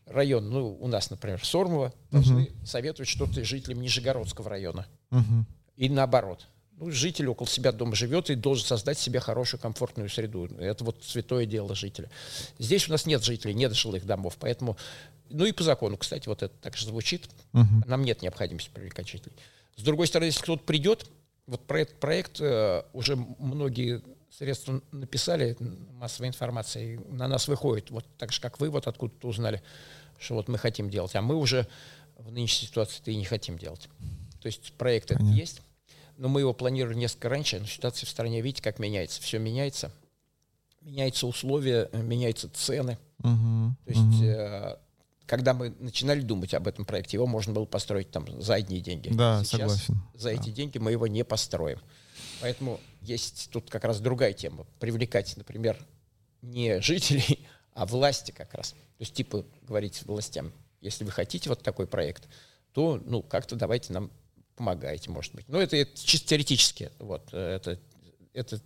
[0.06, 2.66] район, ну, у нас, например, Сормово, должны угу.
[2.66, 4.86] советовать что-то жителям Нижегородского района.
[5.10, 5.46] Угу.
[5.76, 10.46] И наоборот ну, житель около себя дома живет и должен создать себе хорошую, комфортную среду.
[10.58, 12.10] Это вот святое дело жителя.
[12.58, 14.76] Здесь у нас нет жителей, нет жилых домов, поэтому...
[15.30, 17.28] Ну и по закону, кстати, вот это так же звучит.
[17.54, 17.84] Угу.
[17.86, 19.34] Нам нет необходимости привлекать жителей.
[19.76, 21.06] С другой стороны, если кто-то придет,
[21.46, 25.56] вот про этот проект э, уже многие средства написали,
[25.94, 29.62] массовой информации, на нас выходит, вот так же, как вы вот откуда-то узнали,
[30.18, 31.66] что вот мы хотим делать, а мы уже
[32.16, 33.88] в нынешней ситуации-то и не хотим делать.
[34.40, 35.62] То есть проект этот есть,
[36.16, 39.20] но мы его планировали несколько раньше, но ситуация в стране, видите, как меняется.
[39.22, 39.90] Все меняется.
[40.80, 42.98] Меняются условия, э, меняются цены.
[43.18, 44.24] Угу, То есть, угу.
[44.24, 44.76] э,
[45.26, 49.08] когда мы начинали думать об этом проекте, его можно было построить там за одни деньги.
[49.08, 50.02] Да, Сейчас согласен.
[50.14, 50.56] За эти да.
[50.56, 51.78] деньги мы его не построим.
[52.40, 54.66] Поэтому есть тут как раз другая тема.
[54.80, 55.78] Привлекать, например,
[56.42, 58.72] не жителей, а власти как раз.
[58.72, 62.28] То есть, типа, говорить властям, если вы хотите вот такой проект,
[62.72, 64.10] то, ну, как-то давайте нам
[64.56, 65.48] помогаете, может быть.
[65.48, 66.90] Но это, это чисто теоретически.
[66.98, 67.78] Вот, э, это,
[68.32, 68.60] это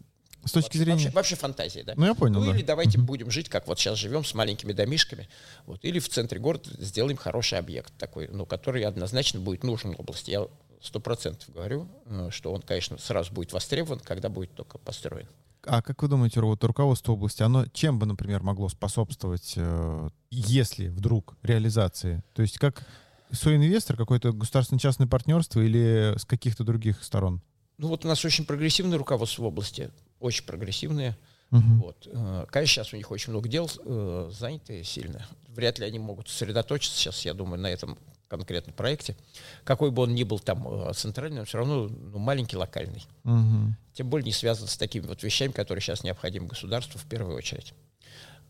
[0.44, 0.92] с точки зрения...
[1.04, 1.94] Вообще, вообще фантазия, да?
[1.96, 2.56] Ну, я понял, Ну, да.
[2.56, 5.28] или давайте будем жить, как вот сейчас живем, с маленькими домишками.
[5.66, 10.30] Вот, или в центре города сделаем хороший объект такой, ну, который однозначно будет нужен области.
[10.30, 10.46] Я
[10.80, 15.26] сто процентов говорю, э, что он, конечно, сразу будет востребован, когда будет только построен.
[15.64, 20.88] А как вы думаете, вот руководство области, оно чем бы, например, могло способствовать, э, если
[20.88, 22.22] вдруг реализации?
[22.34, 22.86] То есть как
[23.32, 27.42] соинвестор, какое-то государственно-частное партнерство или с каких-то других сторон?
[27.78, 31.16] Ну вот у нас очень прогрессивное руководство в области, очень прогрессивное.
[31.50, 31.62] Угу.
[31.82, 32.08] Вот.
[32.10, 35.26] Э, конечно, сейчас у них очень много дел, э, занятые сильно.
[35.48, 39.16] Вряд ли они могут сосредоточиться сейчас, я думаю, на этом конкретном проекте.
[39.64, 43.06] Какой бы он ни был там э, центральный, он все равно ну, маленький, локальный.
[43.24, 43.74] Угу.
[43.94, 47.72] Тем более не связан с такими вот вещами, которые сейчас необходимы государству в первую очередь.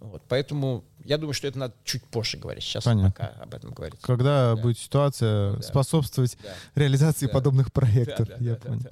[0.00, 2.62] Вот, поэтому я думаю, что это надо чуть позже говорить.
[2.62, 3.10] Сейчас Понятно.
[3.10, 4.00] пока об этом говорить.
[4.00, 4.62] Когда да.
[4.62, 5.62] будет ситуация да.
[5.62, 6.54] способствовать да.
[6.74, 7.32] реализации да.
[7.32, 8.82] подобных проектов, да, да, я да, понял.
[8.82, 8.90] Да,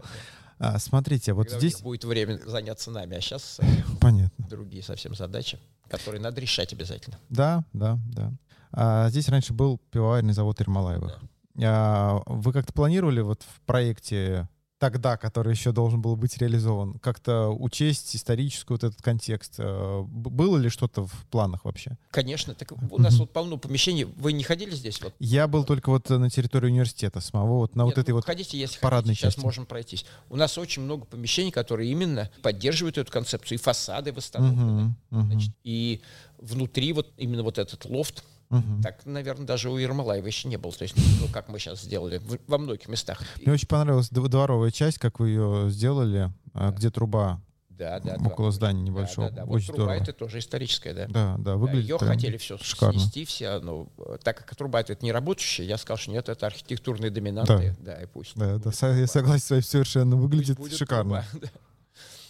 [0.59, 1.81] да, А, смотрите, вот Когда здесь...
[1.81, 3.61] будет время заняться нами, а сейчас
[4.01, 4.47] Понятно.
[4.49, 7.19] другие совсем задачи, которые надо решать обязательно.
[7.29, 8.33] Да, да, да.
[8.73, 11.21] А, здесь раньше был пивоваренный завод Ермолаева.
[11.55, 11.67] Да.
[11.67, 17.49] А, вы как-то планировали вот в проекте тогда, который еще должен был быть реализован, как-то
[17.49, 19.55] учесть исторический вот этот контекст?
[19.59, 21.97] Э, было ли что-то в планах вообще?
[22.11, 22.55] Конечно.
[22.55, 24.05] Так у нас вот полно помещений.
[24.05, 25.01] Вы не ходили здесь?
[25.01, 25.15] Вот?
[25.19, 28.25] Я был только вот на территории университета самого, вот на Нет, вот этой ну, вот
[28.25, 29.45] ходите, если парадной хотите, сейчас части.
[29.45, 30.05] можем пройтись.
[30.29, 33.59] У нас очень много помещений, которые именно поддерживают эту концепцию.
[33.59, 34.83] И фасады восстановлены.
[34.83, 36.01] Мгм, мгм, Значит, и
[36.39, 38.83] внутри вот именно вот этот лофт, мгм.
[38.83, 40.73] так, наверное, даже у Ермолаева еще не было.
[40.73, 43.21] То есть, ну, как мы сейчас сделали в- во многих местах.
[43.43, 48.17] Мне очень понравилась дв- дворовая часть, как вы ее сделали, а, где труба Да, да.
[48.25, 49.31] Около здания небольшого.
[49.31, 49.51] Да, да, да.
[49.53, 50.03] Очень вот труба здорово.
[50.05, 51.07] это тоже историческая, да.
[51.09, 53.01] Да, да, выглядит Ее прям хотели все шикарно.
[53.01, 53.89] снести, все, ну,
[54.23, 58.07] так как труба это не работающая, я сказал, что нет, это архитектурные доминанты, да, и
[58.07, 58.37] пусть.
[58.37, 61.25] Да, да, я согласен с вами, совершенно выглядит шикарно.
[61.33, 61.61] труба, да.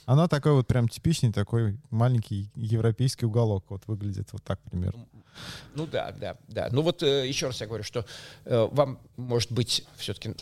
[0.07, 5.07] Она такой вот прям типичный такой маленький европейский уголок вот выглядит вот так примерно.
[5.75, 6.69] Ну да, да, да.
[6.71, 8.05] Ну вот э, еще раз я говорю, что
[8.45, 10.35] э, вам, может быть, все-таки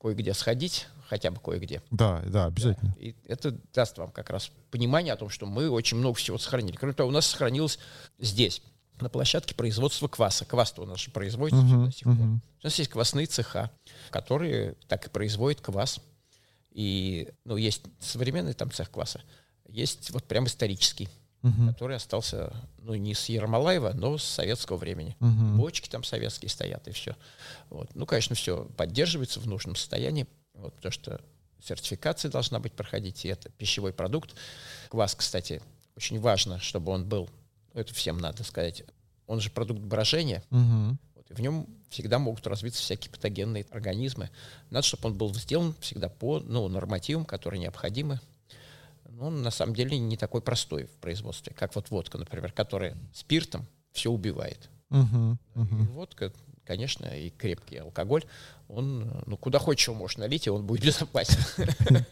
[0.00, 1.82] кое-где сходить, хотя бы кое-где.
[1.90, 2.94] Да, да, обязательно.
[2.98, 6.76] И это даст вам как раз понимание о том, что мы очень много всего сохранили.
[6.76, 7.78] Кроме того, у нас сохранилось
[8.18, 8.62] здесь,
[9.00, 10.44] на площадке производства кваса.
[10.44, 12.14] Квас-то у нас же производится Мгм, до сих пор.
[12.14, 12.42] мгм.
[12.62, 13.70] У нас есть квасные цеха,
[14.10, 16.00] которые так и производят квас.
[16.76, 19.22] И, ну, есть современный там цех кваса,
[19.66, 21.08] есть вот прям исторический,
[21.40, 25.16] Мгм, который остался, ну, не с Ермолаева, но с советского времени.
[25.20, 25.56] мгм.
[25.56, 27.16] Бочки там советские стоят, и все.
[27.70, 27.94] Вот.
[27.94, 31.18] Ну, конечно, все поддерживается в нужном состоянии, вот, потому что
[31.64, 34.34] сертификация должна быть проходить, и это пищевой продукт.
[34.90, 35.62] Квас, кстати,
[35.96, 37.30] очень важно, чтобы он был,
[37.72, 38.84] ну, это всем надо сказать,
[39.26, 40.98] он же продукт брожения, Мгм.
[41.28, 44.30] Вот, и в нем всегда могут развиться всякие патогенные организмы.
[44.70, 48.20] Надо, чтобы он был сделан всегда по ну, нормативам, которые необходимы.
[49.08, 52.96] Но он на самом деле не такой простой в производстве, как вот водка, например, которая
[53.14, 54.68] спиртом все убивает.
[54.90, 55.38] И мгм.
[55.92, 56.32] водка,
[56.64, 58.24] конечно, и крепкий алкоголь,
[58.68, 61.38] он, ну, куда хочешь его можешь налить, и он будет безопасен.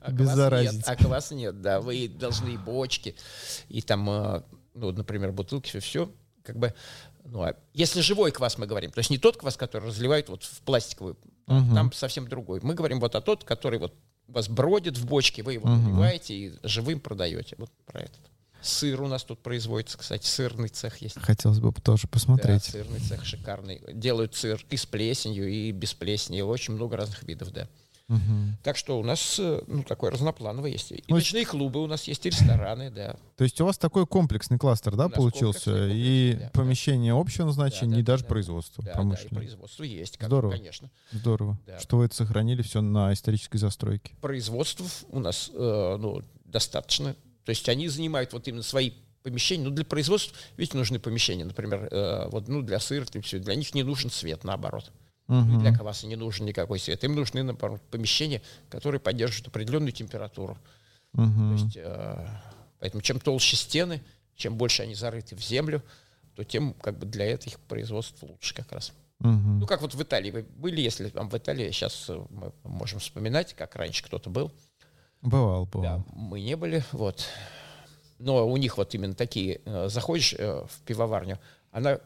[0.00, 0.72] А Обеззаразить.
[0.78, 1.80] нет, А квас нет, да.
[1.80, 3.14] Вы должны бочки,
[3.68, 4.42] и там, э,
[4.74, 6.10] ну, например, бутылки, все,
[6.42, 6.74] как бы,
[7.24, 10.42] ну, а если живой квас мы говорим, то есть не тот квас, который разливают вот
[10.44, 11.74] в пластиковую, Мгм.
[11.74, 12.60] там совсем другой.
[12.62, 13.94] Мы говорим вот о тот, который вот
[14.28, 15.84] у вас бродит в бочке, вы его Мгм.
[15.84, 17.56] наливаете и живым продаете.
[17.58, 18.20] Вот про этот.
[18.62, 21.18] Сыр у нас тут производится, кстати, сырный цех есть.
[21.18, 22.64] Хотелось бы тоже Да, посмотреть.
[22.64, 23.80] сырный цех шикарный.
[23.94, 26.42] Делают сыр и с плесенью, и без плесени.
[26.42, 27.68] Очень много разных видов, да.
[28.10, 28.56] Мгм.
[28.64, 30.90] Так что у нас, э, ну, такое разноплановое есть.
[30.90, 33.16] И Ну, ночные клубы у нас есть, и рестораны, да.
[33.36, 35.86] То есть у вас такой комплексный кластер, да, получился?
[35.88, 38.28] И да, помещение общего назначения, Да, и да, даже да.
[38.30, 39.38] производство Да, да, и промышленное.
[39.38, 40.50] производство есть, как, Здорово.
[40.50, 40.90] конечно.
[41.12, 41.56] Здорово.
[41.68, 41.78] Да.
[41.78, 44.12] Что вы это сохранили все на исторической застройке.
[44.20, 47.14] Производств у нас, э, ну, достаточно.
[47.44, 48.90] То есть они занимают вот именно свои
[49.22, 49.64] помещения.
[49.64, 51.44] Ну, для производства, видите, нужны помещения.
[51.44, 54.90] Например, э, вот, ну, для сыра, и для них не нужен свет, наоборот.
[55.30, 55.60] Мгм.
[55.60, 57.04] для кваса не нужен никакой свет.
[57.04, 60.58] Им нужны, наоборот, помещения, которые поддерживают определенную температуру.
[61.12, 61.56] Мгм.
[61.56, 62.28] То есть, э,
[62.80, 64.02] поэтому чем толще стены,
[64.34, 65.82] чем больше они зарыты в землю,
[66.34, 68.92] то тем как бы для этих производств лучше как раз.
[69.20, 69.60] Мгм.
[69.60, 73.54] Ну, как вот в Италии вы были, если там в Италии, сейчас мы можем вспоминать,
[73.54, 74.50] как раньше кто-то был.
[75.22, 76.06] Бывал, Да, бывал.
[76.12, 77.24] мы не были, вот.
[78.18, 81.38] Но у них вот именно такие, э, заходишь э, в пивоварню,
[81.70, 82.00] она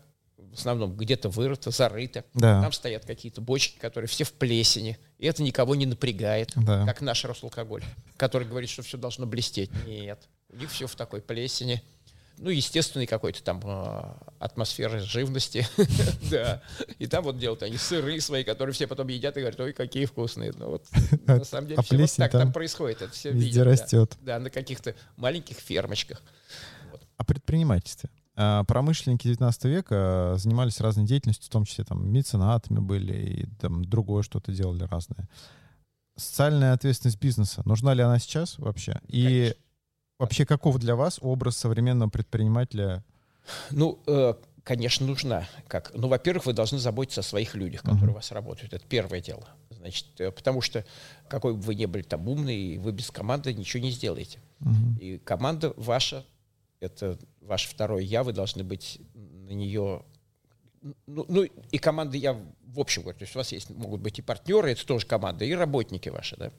[0.54, 2.24] в основном где-то вырыта, зарыта.
[2.34, 2.62] Да.
[2.62, 6.86] Там стоят какие-то бочки, которые все в плесени, и это никого не напрягает, Да.
[6.86, 7.82] как наш Росалкоголь,
[8.16, 9.70] который говорит, что все должно блестеть.
[9.86, 11.82] Нет, у них все в такой плесени.
[12.36, 14.02] Ну, естественный какой-то там э,
[14.40, 15.68] атмосфера живности,
[16.32, 16.62] да.
[16.98, 20.04] И там вот делают они сыры свои, которые все потом едят и говорят, ой, какие
[20.04, 20.52] вкусные.
[20.56, 20.84] Ну вот,
[21.26, 24.16] на самом деле, а все вот так там происходит, это все Везде растет.
[24.20, 26.20] Да, на каких-то маленьких фермочках.
[27.16, 28.10] О предпринимательстве.
[28.36, 33.46] А, Промышленники 19 века а, занимались разной деятельностью, в том числе там меценатами были и
[33.60, 35.28] там другое что-то делали разное.
[36.16, 37.62] Социальная ответственность бизнеса.
[37.64, 39.00] Нужна ли она сейчас вообще?
[39.08, 39.54] И Конечно.
[40.18, 43.04] вообще каков для вас образ современного предпринимателя?
[43.70, 45.46] Ну, э, конечно, нужна.
[45.66, 45.92] Как?
[45.94, 48.10] Ну, во-первых, вы должны заботиться о своих людях, которые Мгм.
[48.12, 48.72] у вас работают.
[48.72, 49.48] Это первое дело.
[49.70, 50.84] Значит, э, потому что
[51.28, 54.38] какой бы вы ни были там умный, вы без команды ничего не сделаете.
[54.60, 54.96] Мгм.
[55.00, 56.24] И команда ваша,
[56.80, 60.04] это ваше второе я, вы должны быть на нее...
[61.06, 62.38] Ну, ну, и команда я
[62.74, 65.44] в общем говорю, то есть у вас есть, могут быть и партнеры, это тоже команда,
[65.44, 66.52] и работники ваши, да.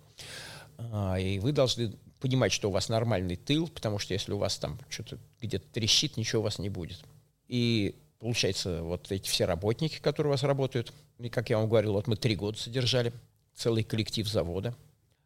[0.77, 4.57] А, и вы должны понимать, что у вас нормальный тыл, потому что если у вас
[4.57, 7.03] там что-то где-то трещит, ничего у вас не будет.
[7.47, 11.93] И получается, вот эти все работники, которые у вас работают, и как я вам говорил,
[11.93, 13.13] вот мы три года содержали
[13.53, 14.75] целый коллектив завода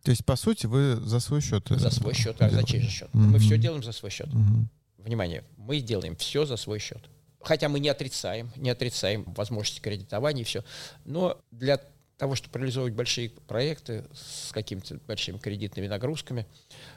[0.04, 1.67] То есть, по сути, вы за свой счет?
[1.69, 3.13] за свой счет, а за чей же счет?
[3.13, 3.32] Мгм.
[3.32, 4.32] Мы все делаем за свой счет.
[4.34, 4.69] Мгм.
[4.99, 7.09] Внимание, мы делаем все за свой счет.
[7.41, 10.63] Хотя мы не отрицаем, не отрицаем возможности кредитования и все.
[11.05, 11.81] Но для
[12.17, 16.45] того, чтобы реализовывать большие проекты с какими-то большими кредитными нагрузками,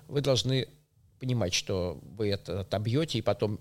[0.08, 0.68] вы должны
[1.20, 3.60] понимать, что вы это отобьете, и потом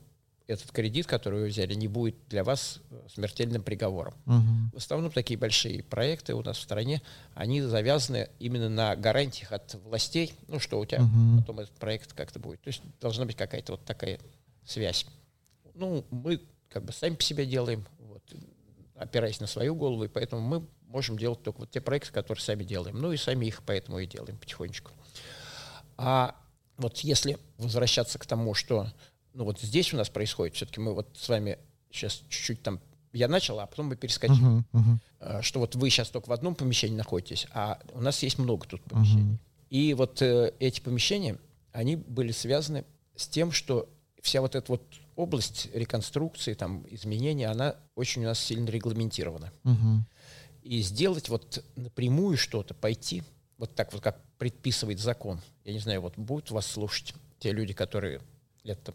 [0.51, 4.13] этот кредит, который вы взяли, не будет для вас э, смертельным приговором.
[4.25, 4.71] Мгм.
[4.73, 7.01] В основном такие большие проекты у нас в стране,
[7.33, 11.39] они завязаны именно на гарантиях от властей, ну, что у тебя Мгм.
[11.39, 12.61] потом этот проект как-то будет.
[12.61, 14.19] То есть должна быть какая-то вот такая
[14.65, 15.05] связь.
[15.73, 18.23] Ну, мы как бы сами по себе делаем, вот,
[18.95, 22.63] опираясь на свою голову, и поэтому мы можем делать только вот те проекты, которые сами
[22.63, 22.99] делаем.
[22.99, 24.91] Ну и сами их поэтому и делаем потихонечку.
[25.97, 26.35] А
[26.77, 28.87] вот если возвращаться к тому, что
[29.33, 31.57] ну вот здесь у нас происходит, все-таки мы вот с вами
[31.91, 32.79] сейчас чуть-чуть там
[33.13, 34.65] я начал, а потом мы перескочим.
[34.71, 35.41] Uh-huh, uh-huh.
[35.41, 38.81] Что вот вы сейчас только в одном помещении находитесь, а у нас есть много тут
[38.83, 39.33] помещений.
[39.33, 39.67] Uh-huh.
[39.69, 41.37] И вот э, эти помещения,
[41.71, 43.89] они были связаны с тем, что
[44.21, 44.83] вся вот эта вот
[45.15, 49.51] область реконструкции, там, изменения, она очень у нас сильно регламентирована.
[49.63, 49.99] Uh-huh.
[50.63, 53.23] И сделать вот напрямую что-то, пойти,
[53.57, 55.41] вот так вот, как предписывает закон.
[55.65, 58.21] Я не знаю, вот будут вас слушать те люди, которые
[58.63, 58.93] это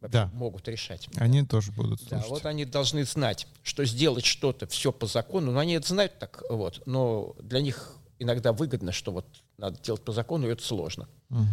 [0.00, 0.30] да.
[0.32, 1.08] могут решать.
[1.16, 2.22] Они тоже будут слушать.
[2.22, 5.52] Да, вот они должны знать, что сделать что-то все по закону.
[5.52, 9.26] Ну, они это знают так вот, но для них иногда выгодно, что вот
[9.58, 11.08] надо делать по закону, и это сложно.
[11.30, 11.46] Угу.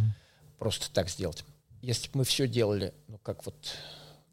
[0.60, 1.43] Просто так сделать.
[1.82, 3.56] Если бы мы все делали, ну, как вот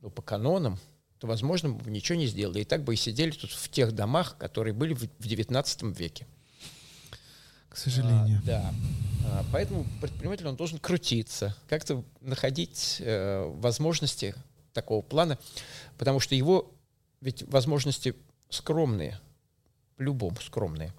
[0.01, 0.79] ну, по канонам,
[1.19, 2.61] то, возможно, мы бы ничего не сделали.
[2.61, 6.27] И так бы и сидели тут в тех домах, которые были в XIX веке.
[7.71, 8.41] К сожалению.
[8.43, 8.75] А, да.
[9.25, 14.35] А, поэтому предприниматель он должен крутиться, как-то находить э, возможности
[14.73, 15.39] такого плана,
[15.97, 16.71] потому что его
[17.21, 18.15] ведь возможности
[18.49, 19.19] скромные,
[19.97, 20.93] по-любому скромные.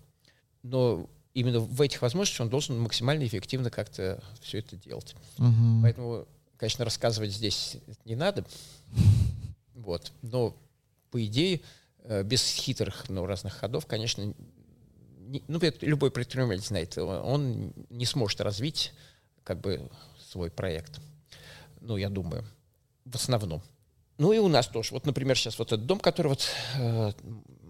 [0.63, 5.15] Но именно в этих возможностях он должен максимально эффективно как-то все это делать.
[5.37, 5.81] Угу.
[5.81, 8.45] Поэтому, конечно, рассказывать здесь не надо.
[9.73, 10.11] Вот.
[10.21, 10.55] Но,
[11.09, 11.61] по идее,
[12.03, 14.33] э, без хитрых ну, разных ходов, конечно,
[15.47, 18.93] ну, любой предприниматель знает, он не сможет развить
[19.43, 19.89] как бы
[20.29, 20.99] свой проект.
[21.79, 22.45] Ну, я думаю,
[23.05, 23.61] в основном.
[24.17, 24.93] Ну и у нас тоже.
[24.93, 27.11] Вот, например, сейчас вот этот дом, который вот, э,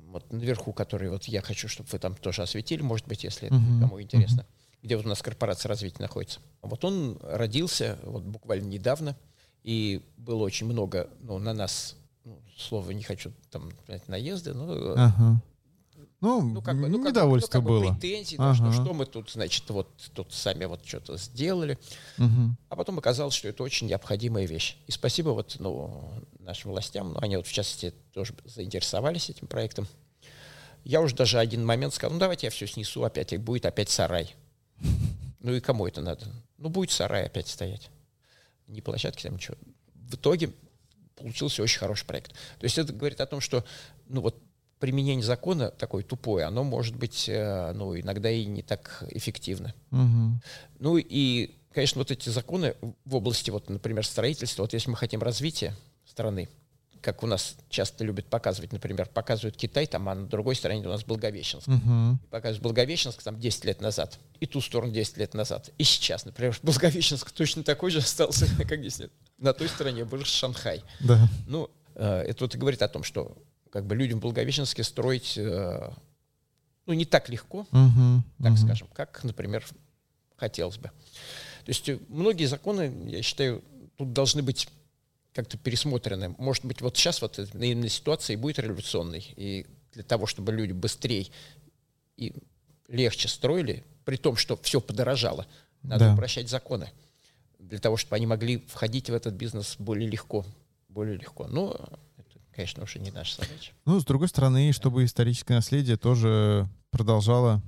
[0.08, 3.80] вот наверху, который вот я хочу, чтобы вы там тоже осветили, может быть, если uh-huh.
[3.80, 4.84] кому интересно, uh-huh.
[4.84, 6.40] где вот у нас корпорация развития находится.
[6.62, 9.16] Вот он родился вот буквально недавно,
[9.64, 11.96] и было очень много, ну, на нас,
[12.26, 13.72] ну, слово не хочу там,
[14.08, 15.36] наезды, но uh-huh
[16.22, 17.94] ну, ну, как бы, ну, недовольство как, ну, как было.
[17.94, 18.54] претензии, ага.
[18.54, 21.80] что, что мы тут, значит, вот тут сами вот что-то сделали.
[22.20, 22.56] Угу.
[22.70, 24.78] А потом оказалось, что это очень необходимая вещь.
[24.86, 29.88] И спасибо вот, ну, нашим властям, ну, они вот в частности тоже заинтересовались этим проектом.
[30.84, 33.90] Я уже даже один момент сказал, ну, давайте я все снесу опять, и будет опять
[33.90, 34.36] сарай.
[35.44, 36.28] Ну и кому это надо?
[36.60, 37.90] Ну, будет сарай опять стоять.
[38.68, 39.58] Не площадки там ничего.
[39.96, 40.52] В итоге
[41.16, 42.34] получился очень хороший проект.
[42.60, 43.66] То есть это говорит о том, что,
[44.08, 44.40] ну, вот
[44.82, 49.74] применение закона такое тупое, оно может быть, э, ну, иногда и не так эффективно.
[49.92, 50.42] Угу.
[50.80, 55.22] Ну и, конечно, вот эти законы в области, вот, например, строительства, вот если мы хотим
[55.22, 56.50] развития страны,
[57.00, 60.90] как у нас часто любят показывать, например, показывают Китай, там, а на другой стороне у
[60.90, 61.68] нас Благовещенск.
[61.68, 62.16] Uh-huh.
[62.30, 65.72] Показывают Благовещенск там 10 лет назад, и ту сторону 10 лет назад.
[65.78, 69.12] И сейчас, например, Благовещенск точно такой же остался, как 10 лет.
[69.38, 70.84] На той стороне был Шанхай.
[71.00, 71.28] Да.
[71.48, 73.36] Ну, э, это вот и говорит о том, что
[73.72, 75.92] как бы людям в Благовещенске строить, э,
[76.86, 78.58] ну, не так легко, uh-huh, так uh-huh.
[78.58, 79.66] скажем, как, например,
[80.36, 80.90] хотелось бы.
[81.64, 83.64] То есть э, многие законы, я считаю,
[83.98, 84.68] тут должны быть
[85.34, 86.36] как-то пересмотрены.
[86.38, 91.28] Может быть, вот сейчас вот именно ситуация будет революционной, и для того, чтобы люди быстрее
[92.18, 92.34] и
[92.88, 95.48] легче строили, при том, что все подорожало,
[95.84, 96.14] надо да.
[96.14, 96.92] упрощать законы,
[97.60, 100.46] для того, чтобы они могли входить в этот бизнес более легко,
[100.90, 101.48] более легко.
[101.48, 101.90] Но
[102.56, 103.72] конечно, уже не наша задача.
[103.86, 107.62] Ну, с другой стороны, чтобы историческое наследие тоже продолжало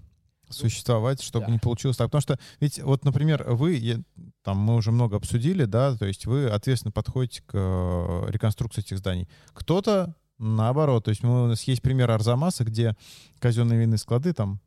[0.49, 1.51] существовать, чтобы да.
[1.51, 2.07] не получилось так.
[2.07, 3.99] Потому что ведь вот, например, вы, я,
[4.43, 8.99] там мы уже много обсудили, да, то есть вы ответственно подходите к э, реконструкции этих
[8.99, 9.27] зданий.
[9.53, 12.95] Кто-то наоборот, то есть мы, у нас есть пример Арзамаса, где
[13.39, 14.59] казенные винные склады там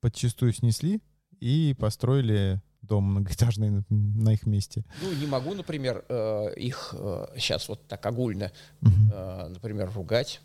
[0.00, 1.02] подчистую снесли
[1.40, 4.84] и построили дом многоэтажный на их месте?
[5.02, 10.40] Ну, не могу, например, э, их э, сейчас вот так огульно, uh например, ругать.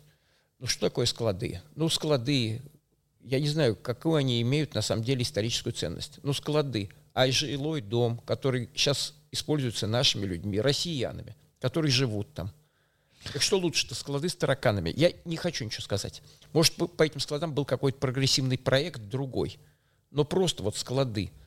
[0.58, 1.60] Ну, что такое склады?
[1.74, 2.62] Ну, склады,
[3.22, 6.20] я не знаю, какую они имеют на самом деле историческую ценность.
[6.22, 12.52] Ну, склады, а жилой дом, который сейчас используется нашими людьми, россиянами, которые живут там.
[13.32, 14.92] Так что лучше-то, склады с тараканами?
[14.96, 16.22] Я не хочу ничего сказать.
[16.52, 19.58] Может, по этим складам был какой-то прогрессивный проект другой.
[20.10, 21.30] Но просто вот склады–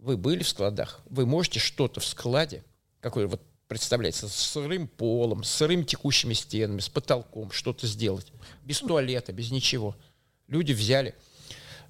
[0.00, 2.64] вы были в складах, вы можете что-то в складе,
[3.00, 8.32] какой вот представляется, с сырым полом, с сырым текущими стенами, с потолком что-то сделать.
[8.64, 9.94] Без туалета, без ничего.
[10.48, 11.14] Люди взяли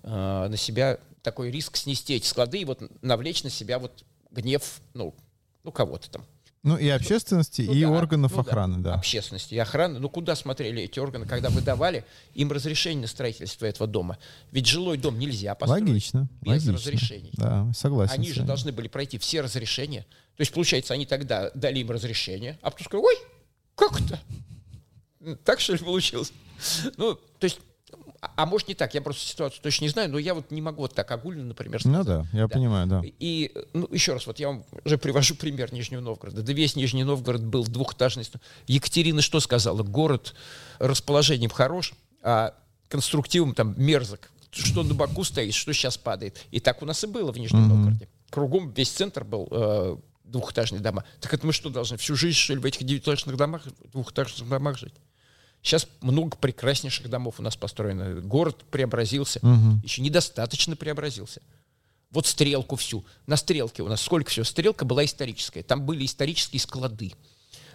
[0.02, 0.08] э,
[0.48, 5.14] на себя такой риск снести эти склады и вот навлечь на себя вот гнев, ну,
[5.62, 6.26] ну кого-то там.
[6.62, 8.90] Ну и общественности, ну, и да, органов ну, охраны, да.
[8.90, 8.94] да.
[8.96, 9.98] Общественности и охраны.
[9.98, 12.04] Ну куда смотрели эти органы, когда выдавали
[12.34, 14.18] им разрешение на строительство этого дома?
[14.52, 16.72] Ведь жилой дом нельзя построить логично, без логично.
[16.74, 17.30] разрешений.
[17.32, 18.12] Да, согласен.
[18.12, 20.02] Они же должны были пройти все разрешения.
[20.36, 23.16] То есть, получается, они тогда дали им разрешение, а потом сказали, ой,
[23.74, 24.20] как это?
[25.44, 26.32] Так что ли получилось?
[26.98, 27.58] Ну, то есть
[28.22, 30.60] А, а может не так, я просто ситуацию точно не знаю, но я вот не
[30.60, 31.98] могу вот так огульно, например, сказать.
[31.98, 32.48] Ну да, я да.
[32.48, 33.02] понимаю, да.
[33.18, 36.42] И, ну, еще раз, вот я вам уже привожу пример Нижнего Новгорода.
[36.42, 38.26] Да весь Нижний Новгород был двухэтажный.
[38.66, 39.82] Екатерина что сказала?
[39.82, 40.34] Город
[40.78, 42.54] расположением хорош, а
[42.88, 44.30] конструктивом там мерзок.
[44.50, 46.44] Что на боку стоит, что сейчас падает.
[46.50, 47.68] И так у нас и было в Нижнем mm-hmm.
[47.68, 48.08] Новгороде.
[48.30, 51.04] Кругом весь центр был э, двухэтажные дома.
[51.20, 53.62] Так это мы что, должны всю жизнь, что ли, в этих девятиэтажных домах,
[53.92, 54.94] двухэтажных домах жить?
[55.62, 58.20] Сейчас много прекраснейших домов у нас построено.
[58.20, 59.80] Город преобразился, угу.
[59.82, 61.42] еще недостаточно преобразился.
[62.10, 63.04] Вот стрелку всю.
[63.26, 64.44] На стрелке у нас сколько всего?
[64.44, 65.62] Стрелка была историческая.
[65.62, 67.12] Там были исторические склады.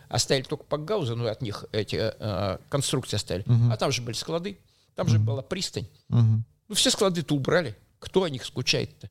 [0.10, 3.44] Оставили только Пакгауза, ну, от них эти э, конструкции оставили.
[3.48, 3.72] Угу.
[3.72, 4.58] А там же были склады.
[4.96, 5.14] Там угу.
[5.14, 5.88] же была пристань.
[6.10, 6.44] Угу.
[6.68, 7.76] Ну, все склады-то убрали.
[8.00, 9.10] Кто о них скучает-то?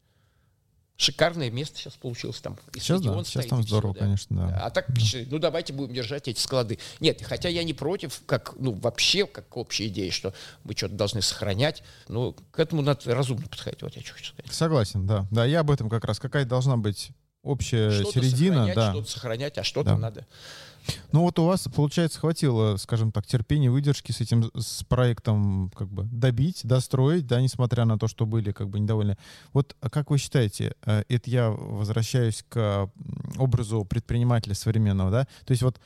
[0.96, 2.56] Шикарное место сейчас получилось там.
[2.74, 4.06] И сейчас, да, сейчас стоит, там здорово, все, да.
[4.06, 4.66] конечно, да.
[4.66, 4.86] А так,
[5.30, 6.78] ну давайте будем держать эти склады.
[7.00, 11.22] Нет, хотя я не против, как, ну вообще, как общая идея, что мы что-то должны
[11.22, 11.82] сохранять.
[12.08, 14.52] Ну, к этому надо разумно подходить, вот я что хочу сказать.
[14.52, 15.26] Согласен, да.
[15.30, 16.20] Да, я об этом как раз.
[16.20, 17.10] Какая должна быть
[17.42, 18.72] общая что середина.
[18.74, 18.92] Да.
[18.92, 19.98] Что-то сохранять, а что-то да.
[19.98, 20.26] надо
[21.12, 25.88] ну вот у вас, получается, хватило, скажем так, терпения, выдержки с этим, с проектом как
[25.88, 29.16] бы добить, достроить, да, несмотря на то, что были как бы недовольны.
[29.52, 32.90] Вот а как вы считаете, э, это я возвращаюсь к
[33.38, 35.24] образу предпринимателя современного, да?
[35.44, 35.80] То есть вот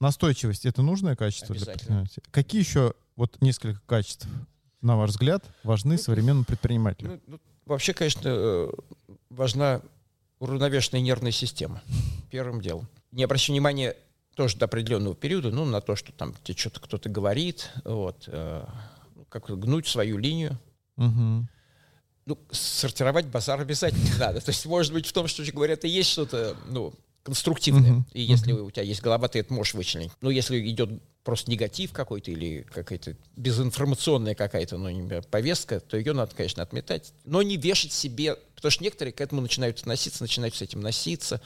[0.00, 2.22] настойчивость— это нужное качество для предпринимателя?
[2.30, 4.26] Какие еще вот несколько качеств,
[4.80, 7.10] на ваш взгляд, важны ну, современному предпринимателю?
[7.10, 8.70] Ну, ну, вообще, конечно, э,
[9.30, 9.80] важна
[10.38, 11.82] уравновешенная нервная система.
[12.30, 12.86] Первым делом.
[13.12, 13.96] Не обращаю внимания
[14.34, 18.64] тоже до определенного периода, ну, на то, что там тебе что-то кто-то говорит, вот, э,
[19.28, 20.58] как гнуть свою линию.
[20.96, 21.48] Угу.
[22.26, 24.40] Ну, сортировать базар обязательно надо.
[24.40, 27.90] То есть, может быть, в том, что говорят, и есть что-то, ну, конструктивное.
[27.90, 28.04] Uh-huh.
[28.12, 28.66] И если uh-huh.
[28.66, 30.12] у тебя есть голова, ты это можешь вычленить.
[30.20, 30.90] Но если идет
[31.24, 37.14] просто негатив какой-то или какая-то безинформационная какая-то ну, повестка, то ее надо, конечно, отметать.
[37.24, 41.40] Но не вешать себе, потому что некоторые к этому начинают относиться, начинают с этим носиться.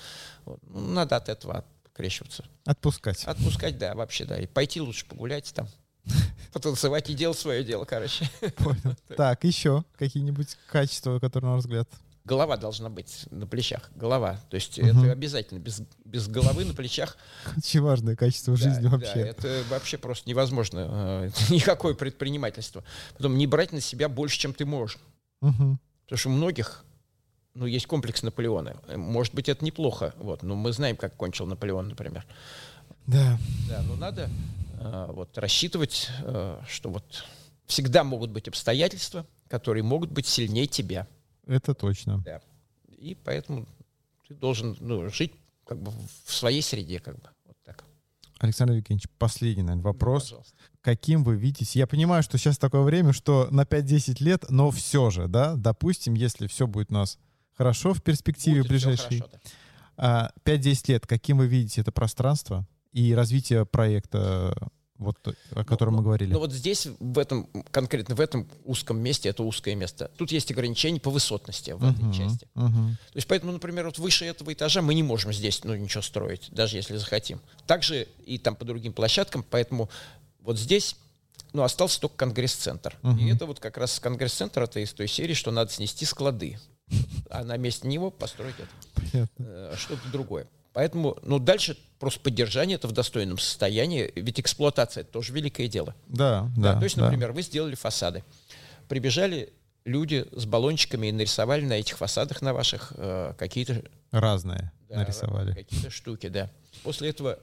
[0.45, 0.59] Вот.
[0.69, 1.65] Ну, надо от этого
[1.99, 2.45] открещиваться.
[2.65, 3.25] Отпускать.
[3.25, 4.39] Отпускать, да, вообще, да.
[4.39, 5.69] И пойти лучше погулять там,
[6.53, 8.31] потанцевать и делать свое дело, короче.
[8.57, 8.97] Понял.
[9.17, 11.89] Так, еще какие-нибудь качества, которые, на ваш взгляд?
[12.25, 13.91] Голова должна быть на плечах.
[13.97, 14.39] Голова.
[14.51, 14.87] То есть угу.
[14.87, 15.59] это обязательно.
[15.59, 17.17] Без, без головы на плечах.
[17.57, 19.15] Очень важное качество в жизни да, вообще.
[19.15, 21.25] Да, это вообще просто невозможно.
[21.25, 22.85] Это никакое предпринимательство.
[23.15, 24.99] Потом не брать на себя больше, чем ты можешь.
[25.41, 25.79] Угу.
[26.05, 26.85] Потому что у многих
[27.59, 28.77] ну, есть комплекс Наполеона.
[28.95, 32.25] Может быть, это неплохо, вот, но мы знаем, как кончил Наполеон, например.
[33.07, 33.39] Да.
[33.69, 34.31] Да, но надо
[34.81, 37.25] э, вот рассчитывать, э, что вот
[37.67, 41.09] всегда могут быть обстоятельства, которые могут быть сильнее тебя.
[41.47, 42.23] Это точно.
[42.25, 42.41] Да.
[42.97, 43.67] И поэтому
[44.29, 45.33] ты должен ну, жить
[45.67, 45.91] как бы
[46.25, 47.29] в своей среде, как бы.
[47.45, 47.85] Вот так.
[48.39, 50.31] Александр Евгеньевич, последний, наверное, вопрос.
[50.31, 50.43] Ну,
[50.81, 51.79] Каким вы видите?
[51.79, 56.15] Я понимаю, что сейчас такое время, что на 5-10 лет, но все же, да, допустим,
[56.15, 57.19] если все будет у нас
[57.59, 59.19] хорошо в перспективе Будет ближайшей.
[59.19, 59.31] Хорошо,
[59.97, 60.33] да.
[60.45, 64.57] 5-10 лет, каким вы видите это пространство и развитие проекта,
[64.97, 65.17] вот,
[65.51, 66.33] о котором ну, мы говорили?
[66.33, 70.53] Ну вот здесь, в этом, конкретно в этом узком месте, это узкое место, тут есть
[70.53, 72.47] ограничения по высотности в этой uh-huh, части.
[72.55, 72.93] Uh-huh.
[73.13, 76.49] То есть поэтому, например, вот выше этого этажа мы не можем здесь ну, ничего строить,
[76.53, 77.41] даже если захотим.
[77.67, 79.91] Также и там по другим площадкам, поэтому
[80.41, 80.95] вот здесь
[81.53, 82.97] ну, остался только конгресс-центр.
[83.03, 83.19] Uh-huh.
[83.19, 86.57] И это вот как раз конгресс-центр, это из той серии, что надо снести склады
[87.31, 89.29] а на месте него построить это.
[89.39, 90.47] Э, что-то другое.
[90.73, 95.95] Поэтому, ну, дальше просто поддержание это в достойном состоянии, ведь эксплуатация это тоже великое дело.
[96.07, 96.75] Да, да.
[96.75, 97.05] да то есть, да.
[97.05, 98.23] например, вы сделали фасады,
[98.89, 99.53] прибежали
[99.85, 105.53] люди с баллончиками и нарисовали на этих фасадах на ваших э, какие-то разные да, нарисовали
[105.53, 106.51] какие-то штуки, да.
[106.83, 107.39] После этого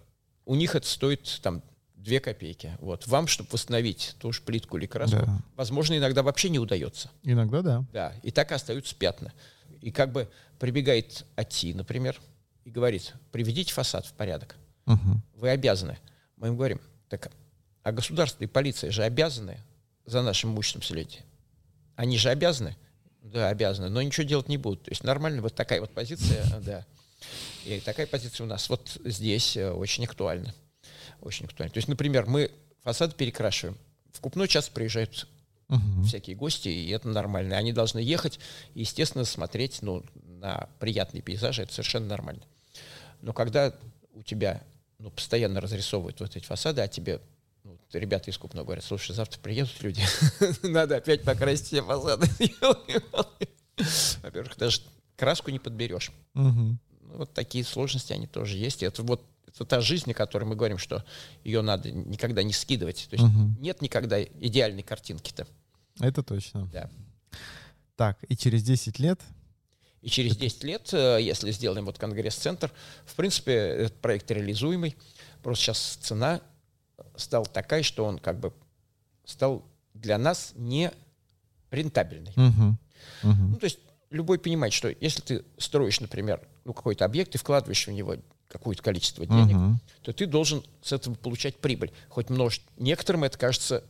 [0.46, 1.62] у них это стоит там
[2.06, 2.78] 2 копейки.
[2.80, 3.08] Вот.
[3.08, 5.40] Вам, чтобы восстановить ту же плитку или краску, да.
[5.56, 7.10] возможно, иногда вообще не удается.
[7.24, 7.86] Иногда да.
[7.92, 9.34] Да, и так и остаются пятна.
[9.82, 10.30] И как бы
[10.60, 12.22] прибегает АТИ, например,
[12.64, 14.56] и говорит, приведите фасад в порядок.
[14.86, 15.22] Угу.
[15.36, 15.98] Вы обязаны.
[16.38, 16.80] Мы им говорим,
[17.10, 17.32] так,
[17.84, 19.58] а государство и полиция же обязаны
[20.06, 21.24] за нашим имуществом следить.
[21.96, 22.76] Они же обязаны?
[23.24, 24.84] Да, обязаны, но ничего делать не будут.
[24.84, 26.86] То есть нормально вот такая вот позиция, да.
[27.66, 30.54] И такая позиция у нас вот здесь э, очень актуальна
[31.26, 31.74] очень актуально.
[31.74, 32.52] То есть, например, мы
[32.84, 33.78] фасады перекрашиваем.
[34.14, 35.28] В Купной часто приезжают
[35.68, 36.04] угу.
[36.04, 37.58] всякие гости, и это нормально.
[37.58, 38.40] Они должны ехать
[38.74, 42.44] и, естественно, смотреть ну, на приятные пейзажи, это совершенно нормально.
[43.22, 43.74] Но когда
[44.14, 44.64] у тебя
[45.00, 47.20] ну, постоянно разрисовывают вот эти фасады, а тебе
[47.64, 50.04] ну, ребята из Купного говорят, слушай, завтра приедут люди,
[50.64, 52.28] надо опять покрасить все фасады.
[54.22, 54.82] Во-первых, даже
[55.18, 56.12] краску не подберешь.
[56.34, 58.84] Ну, вот такие сложности, они тоже есть.
[58.84, 59.26] это вот
[59.56, 61.04] это та жизнь, о которой мы говорим, что
[61.44, 63.08] ее надо никогда не скидывать.
[63.10, 63.56] То есть угу.
[63.60, 65.48] нет никогда идеальной картинки-то.
[66.00, 66.68] Это точно.
[66.68, 66.90] Да.
[67.96, 69.22] Так, и через 10 лет
[70.02, 72.72] И через 10 лет, э, если сделаем вот конгресс-центр,
[73.06, 74.96] в принципе, этот проект реализуемый.
[75.42, 76.42] Просто сейчас цена
[77.16, 78.54] стала такая, что он как бы
[79.24, 80.92] стал для нас не
[81.72, 82.34] рентабельный.
[82.36, 82.78] Мгм.
[83.24, 83.52] Мгм.
[83.52, 83.80] Ну, то есть
[84.10, 88.18] любой понимает, что если ты строишь, например, ну, какой-то объект и вкладываешь в него
[88.48, 89.80] какое-то количество денег, Мгм.
[90.02, 91.92] то ты должен с этого получать прибыль.
[92.10, 92.62] Хоть множ...
[92.78, 93.84] некоторым это кажется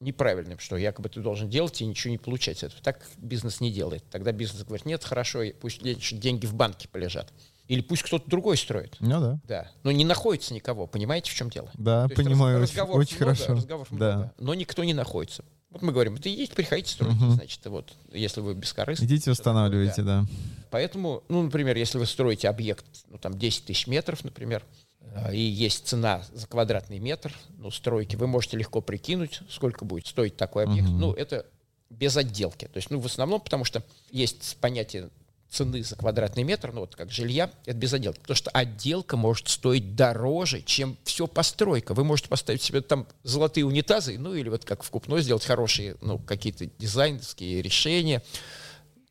[0.00, 2.82] неправильным, что якобы ты должен делать и ничего не получать с этого.
[2.82, 4.04] Так бизнес не делает.
[4.10, 7.32] Тогда бизнес говорит, нет, хорошо, пусть деньги в банке полежат.
[7.68, 8.96] Или пусть кто-то другой строит.
[8.98, 9.40] Ну да.
[9.46, 9.70] Да.
[9.84, 10.86] Но не находится никого.
[10.88, 11.70] Понимаете, в чем дело?
[11.74, 13.54] Да, То есть понимаю, разговоров очень много, хорошо.
[13.54, 14.16] разговоров да.
[14.16, 15.44] много, но никто не находится.
[15.72, 17.32] Вот мы говорим, это идите, приходите, стройте, Мгм.
[17.32, 19.04] значит, вот, если вы бескорыстны.
[19.06, 20.22] Идите устанавливайте, да.
[20.22, 20.26] да.
[20.70, 24.64] Поэтому, ну, например, если вы строите объект, ну, там, 10 тысяч метров, например,
[25.00, 30.06] э, и есть цена за квадратный метр, ну, стройки, вы можете легко прикинуть, сколько будет
[30.06, 30.88] стоить такой объект.
[30.88, 31.00] Мгм.
[31.00, 31.46] Ну, это
[31.88, 32.66] без отделки.
[32.66, 35.10] То есть, ну, в основном, потому что есть понятие
[35.52, 38.18] цены за квадратный метр, ну, вот как жилья, это без отделки.
[38.20, 41.92] Потому что отделка может стоить дороже, чем все постройка.
[41.94, 45.96] Вы можете поставить себе там золотые унитазы, ну, или вот как в Купно сделать хорошие,
[46.00, 48.22] ну, какие-то дизайнерские решения.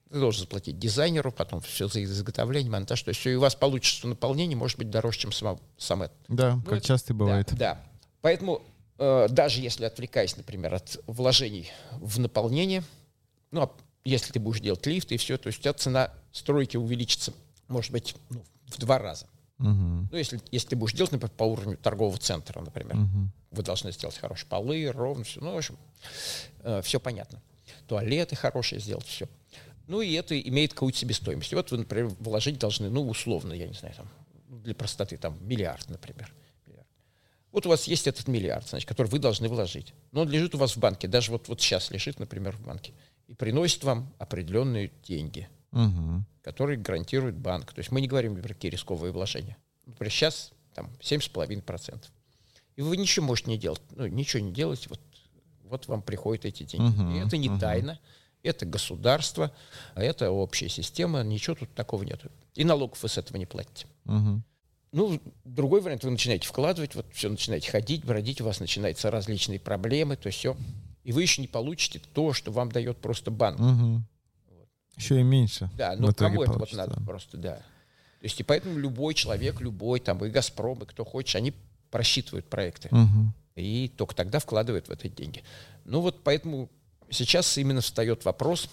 [0.09, 3.01] Ты должен заплатить дизайнеру, потом все за изготовление, монтаж.
[3.03, 6.13] То есть все, и у вас получится наполнение, может быть, дороже, чем сам, сам это.
[6.27, 7.47] Да, Ну, как это- часто бывает.
[7.51, 7.83] Да, да.
[8.21, 8.61] Поэтому
[8.97, 12.83] э, даже если отвлекаясь, например, от вложений в наполнение,
[13.51, 13.71] ну, а
[14.03, 17.33] если ты будешь делать лифт и все, то есть у тебя цена стройки увеличится,
[17.67, 19.27] может быть, ну, в два раза.
[19.57, 20.09] Мгм.
[20.11, 23.31] Ну, если, если ты будешь делать, например, по уровню торгового центра, например, Мгм.
[23.51, 25.39] вы должны сделать хорошие полы, ровно все.
[25.39, 25.77] Ну, в общем,
[26.83, 27.41] все понятно.
[27.87, 29.27] Туалеты хорошие сделать, все.
[29.87, 31.51] Ну, и это имеет какую-то себестоимость.
[31.51, 34.09] И вот вы, например, вложить должны, ну, условно, я не знаю, там,
[34.49, 36.33] для простоты, там, миллиард, например.
[37.51, 39.93] Вот у вас есть этот миллиард, значит, который вы должны вложить.
[40.13, 42.93] Но он лежит у вас в банке, даже вот, вот сейчас лежит, например, в банке,
[43.31, 46.25] и приносит вам определенные деньги, Мгм.
[46.43, 47.71] которые гарантирует банк.
[47.71, 49.55] То есть мы не говорим про какие рисковые вложения.
[49.85, 52.11] Например, сейчас там 7,5%.
[52.75, 53.81] И вы ничего можете не делать.
[53.95, 54.99] Ну, ничего не делать, вот,
[55.63, 56.93] вот вам приходят эти деньги.
[56.93, 57.59] Мгм, И это не мгм.
[57.59, 57.99] тайна,
[58.43, 59.53] это государство,
[59.95, 62.21] а это общая система, ничего тут такого нет.
[62.55, 63.87] И налогов вы с этого не платите.
[64.03, 64.43] Мгм.
[64.91, 69.57] Ну, другой вариант, вы начинаете вкладывать, вот все начинаете ходить, бродить, у вас начинаются различные
[69.59, 70.57] проблемы, то есть все.
[71.03, 73.59] И вы еще не получите то, что вам дает просто банк.
[73.59, 74.05] Мгм.
[74.97, 75.69] Еще и меньше.
[75.75, 77.55] Да, в ну кому это вот надо просто, да.
[77.55, 81.53] То есть и поэтому любой человек, любой там и Газпром, и кто хочет, они
[81.89, 82.89] просчитывают проекты.
[82.91, 83.33] Мгм.
[83.55, 85.43] И только тогда вкладывают в это деньги.
[85.85, 86.69] Ну вот поэтому
[87.09, 88.69] сейчас именно встает вопрос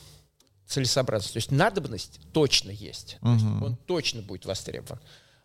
[0.66, 1.32] целесообразности.
[1.32, 3.18] То есть надобность точно есть.
[3.20, 5.00] То есть он точно будет востребован.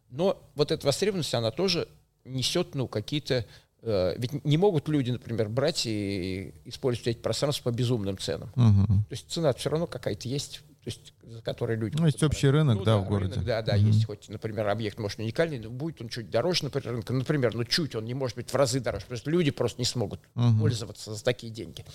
[0.10, 1.88] Но вот эта востребованность, она тоже
[2.26, 3.46] несет, ну, какие-то...
[3.84, 8.52] э, ведь не могут люди, например, брать и использовать эти пространства по безумным ценам.
[8.56, 9.04] Мгм.
[9.04, 11.96] То есть цена все равно какая-то есть, то есть за которой люди...
[11.98, 13.34] Ну, есть общий рынок, Ну да, в городе.
[13.34, 13.88] рынок, да, да, Мгм.
[13.88, 17.14] есть хоть, например, объект, может, уникальный, но будет он чуть дороже, например, рынка.
[17.14, 19.86] Например, ну чуть, он не может быть в разы дороже, потому что люди просто не
[19.86, 20.60] смогут Мгм.
[20.60, 21.86] пользоваться за такие деньги.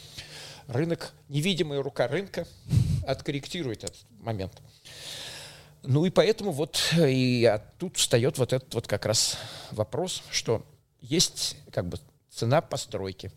[0.68, 2.46] Рынок, невидимая рука рынка
[3.06, 4.52] откорректирует этот момент.
[5.84, 9.38] Ну и поэтому вот э, и а тут встает вот этот вот как раз
[9.70, 10.66] вопрос, что
[11.00, 11.98] есть как бы
[12.30, 13.30] цена постройки.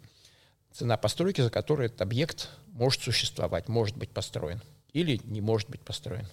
[0.71, 4.61] Цена постройки, за которой этот объект может существовать, может быть построен
[4.93, 6.27] или не может быть построен.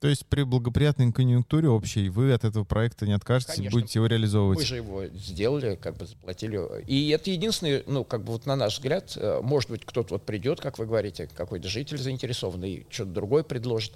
[0.00, 3.80] То есть при благоприятной конъюнктуре общей вы от этого проекта не откажетесь и Конечно.
[3.80, 4.58] будете его реализовывать.
[4.58, 6.82] Мы же его сделали, как бы заплатили.
[6.84, 10.26] И это единственное, ну, как бы вот на наш взгляд, э, может быть, кто-то вот
[10.26, 13.94] придет, как вы говорите, какой-то житель заинтересованный, и что-то другое предложит.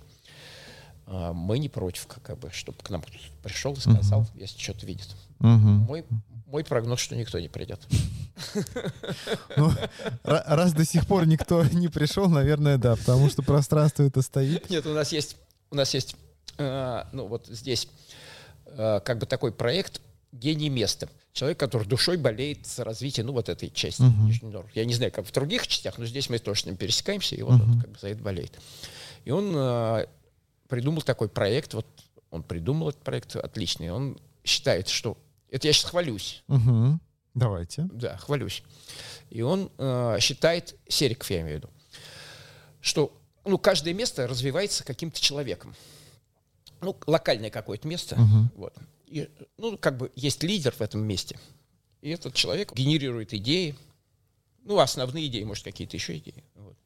[1.11, 4.86] А Мы не против, как бы, чтобы к нам кто-то пришел и сказал, если что-то
[4.86, 5.14] видит.
[5.41, 5.86] Мгм.
[5.89, 6.05] Мой,
[6.49, 7.80] мой прогноз, что никто не придет.
[9.57, 9.70] Ну,
[10.24, 14.68] ра- раз до сих пор никто не пришел, наверное, да, потому что пространство это стоит.
[14.70, 15.36] Нет, у нас есть,
[15.70, 16.16] у нас есть,
[16.57, 17.88] э, ну вот здесь
[18.66, 20.01] э, как бы такой проект
[20.32, 21.09] «Гений места».
[21.34, 24.26] Человек, который душой болеет за развитие, ну, вот этой части Мгм.
[24.26, 24.72] Нижнего Новгорода.
[24.80, 27.42] Я не знаю, как в других частях, но здесь мы тоже с ним пересекаемся, и
[27.42, 27.80] вот он Мгм.
[27.82, 28.59] как бы за это болеет.
[29.24, 30.07] И он э,
[30.68, 31.86] придумал такой проект, вот
[32.30, 35.16] он придумал этот проект отличный, он считает, что...
[35.51, 37.01] Это я сейчас хвалюсь, Мгм.
[37.34, 37.88] Давайте.
[37.92, 38.62] да, хвалюсь.
[39.30, 41.70] И он э, считает, Сериков я имею в виду,
[42.80, 43.12] что
[43.44, 45.74] ну, каждое место развивается каким-то человеком.
[46.80, 48.16] Ну, локальное какое-то место.
[48.16, 48.51] Мгм.
[48.55, 48.74] Вот.
[49.07, 51.38] И, ну, как бы есть лидер в этом месте.
[52.03, 53.74] И этот человек генерирует идеи.
[54.64, 56.44] Ну, основные идеи, может, какие-то еще идеи.
[56.55, 56.76] Вот.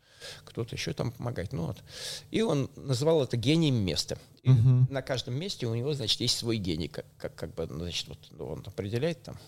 [0.44, 1.52] Кто-то еще там помогает.
[1.52, 1.82] Ну, вот.
[2.30, 4.18] И он называл это гением места.
[4.42, 4.88] И Мгм.
[4.90, 6.88] на каждом месте у него, значит, есть свой гений.
[6.88, 9.38] Как, как, как бы, ну, значит, вот, ну, он определяет там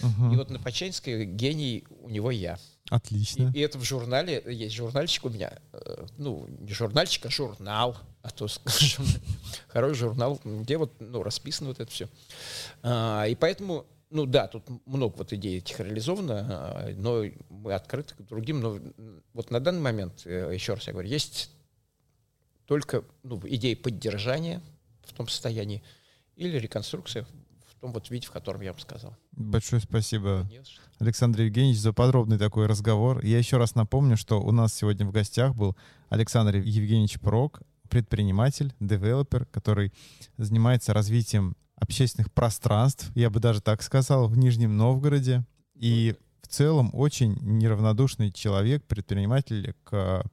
[0.00, 0.32] Мгм.
[0.32, 2.58] И вот на Почаинской гений у него я.
[2.88, 3.50] Отлично.
[3.54, 7.96] И, и это в журнале, есть журнальчик у меня, э, ну, не журнальчик, а журнал,
[8.22, 8.48] а то
[9.68, 12.08] хороший журнал, где вот, ну, расписано вот это все.
[12.84, 18.22] и поэтому, ну да, тут много вот идей этих реализовано, а, но мы открыты к
[18.22, 18.78] другим, но
[19.32, 21.50] вот на данный момент, э, еще раз я говорю, есть
[22.66, 24.60] только ну, идеи поддержания
[25.04, 25.82] в том состоянии
[26.36, 27.26] или реконструкция
[27.66, 29.16] в том вот виде, в котором я вам сказал.
[29.32, 30.80] Большое спасибо, что.
[30.98, 33.24] Александр Евгеньевич, за подробный такой разговор.
[33.24, 35.76] Я еще раз напомню, что у нас сегодня в гостях был
[36.10, 39.92] Александр Евгеньевич Прок, предприниматель, девелопер, который
[40.36, 45.44] занимается развитием общественных пространств, я бы даже так сказал, в Нижнем Новгороде.
[45.74, 50.24] И в целом очень неравнодушный человек, предприниматель к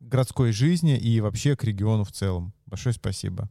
[0.00, 2.52] городской жизни и вообще к региону в целом.
[2.66, 3.48] Большое спасибо.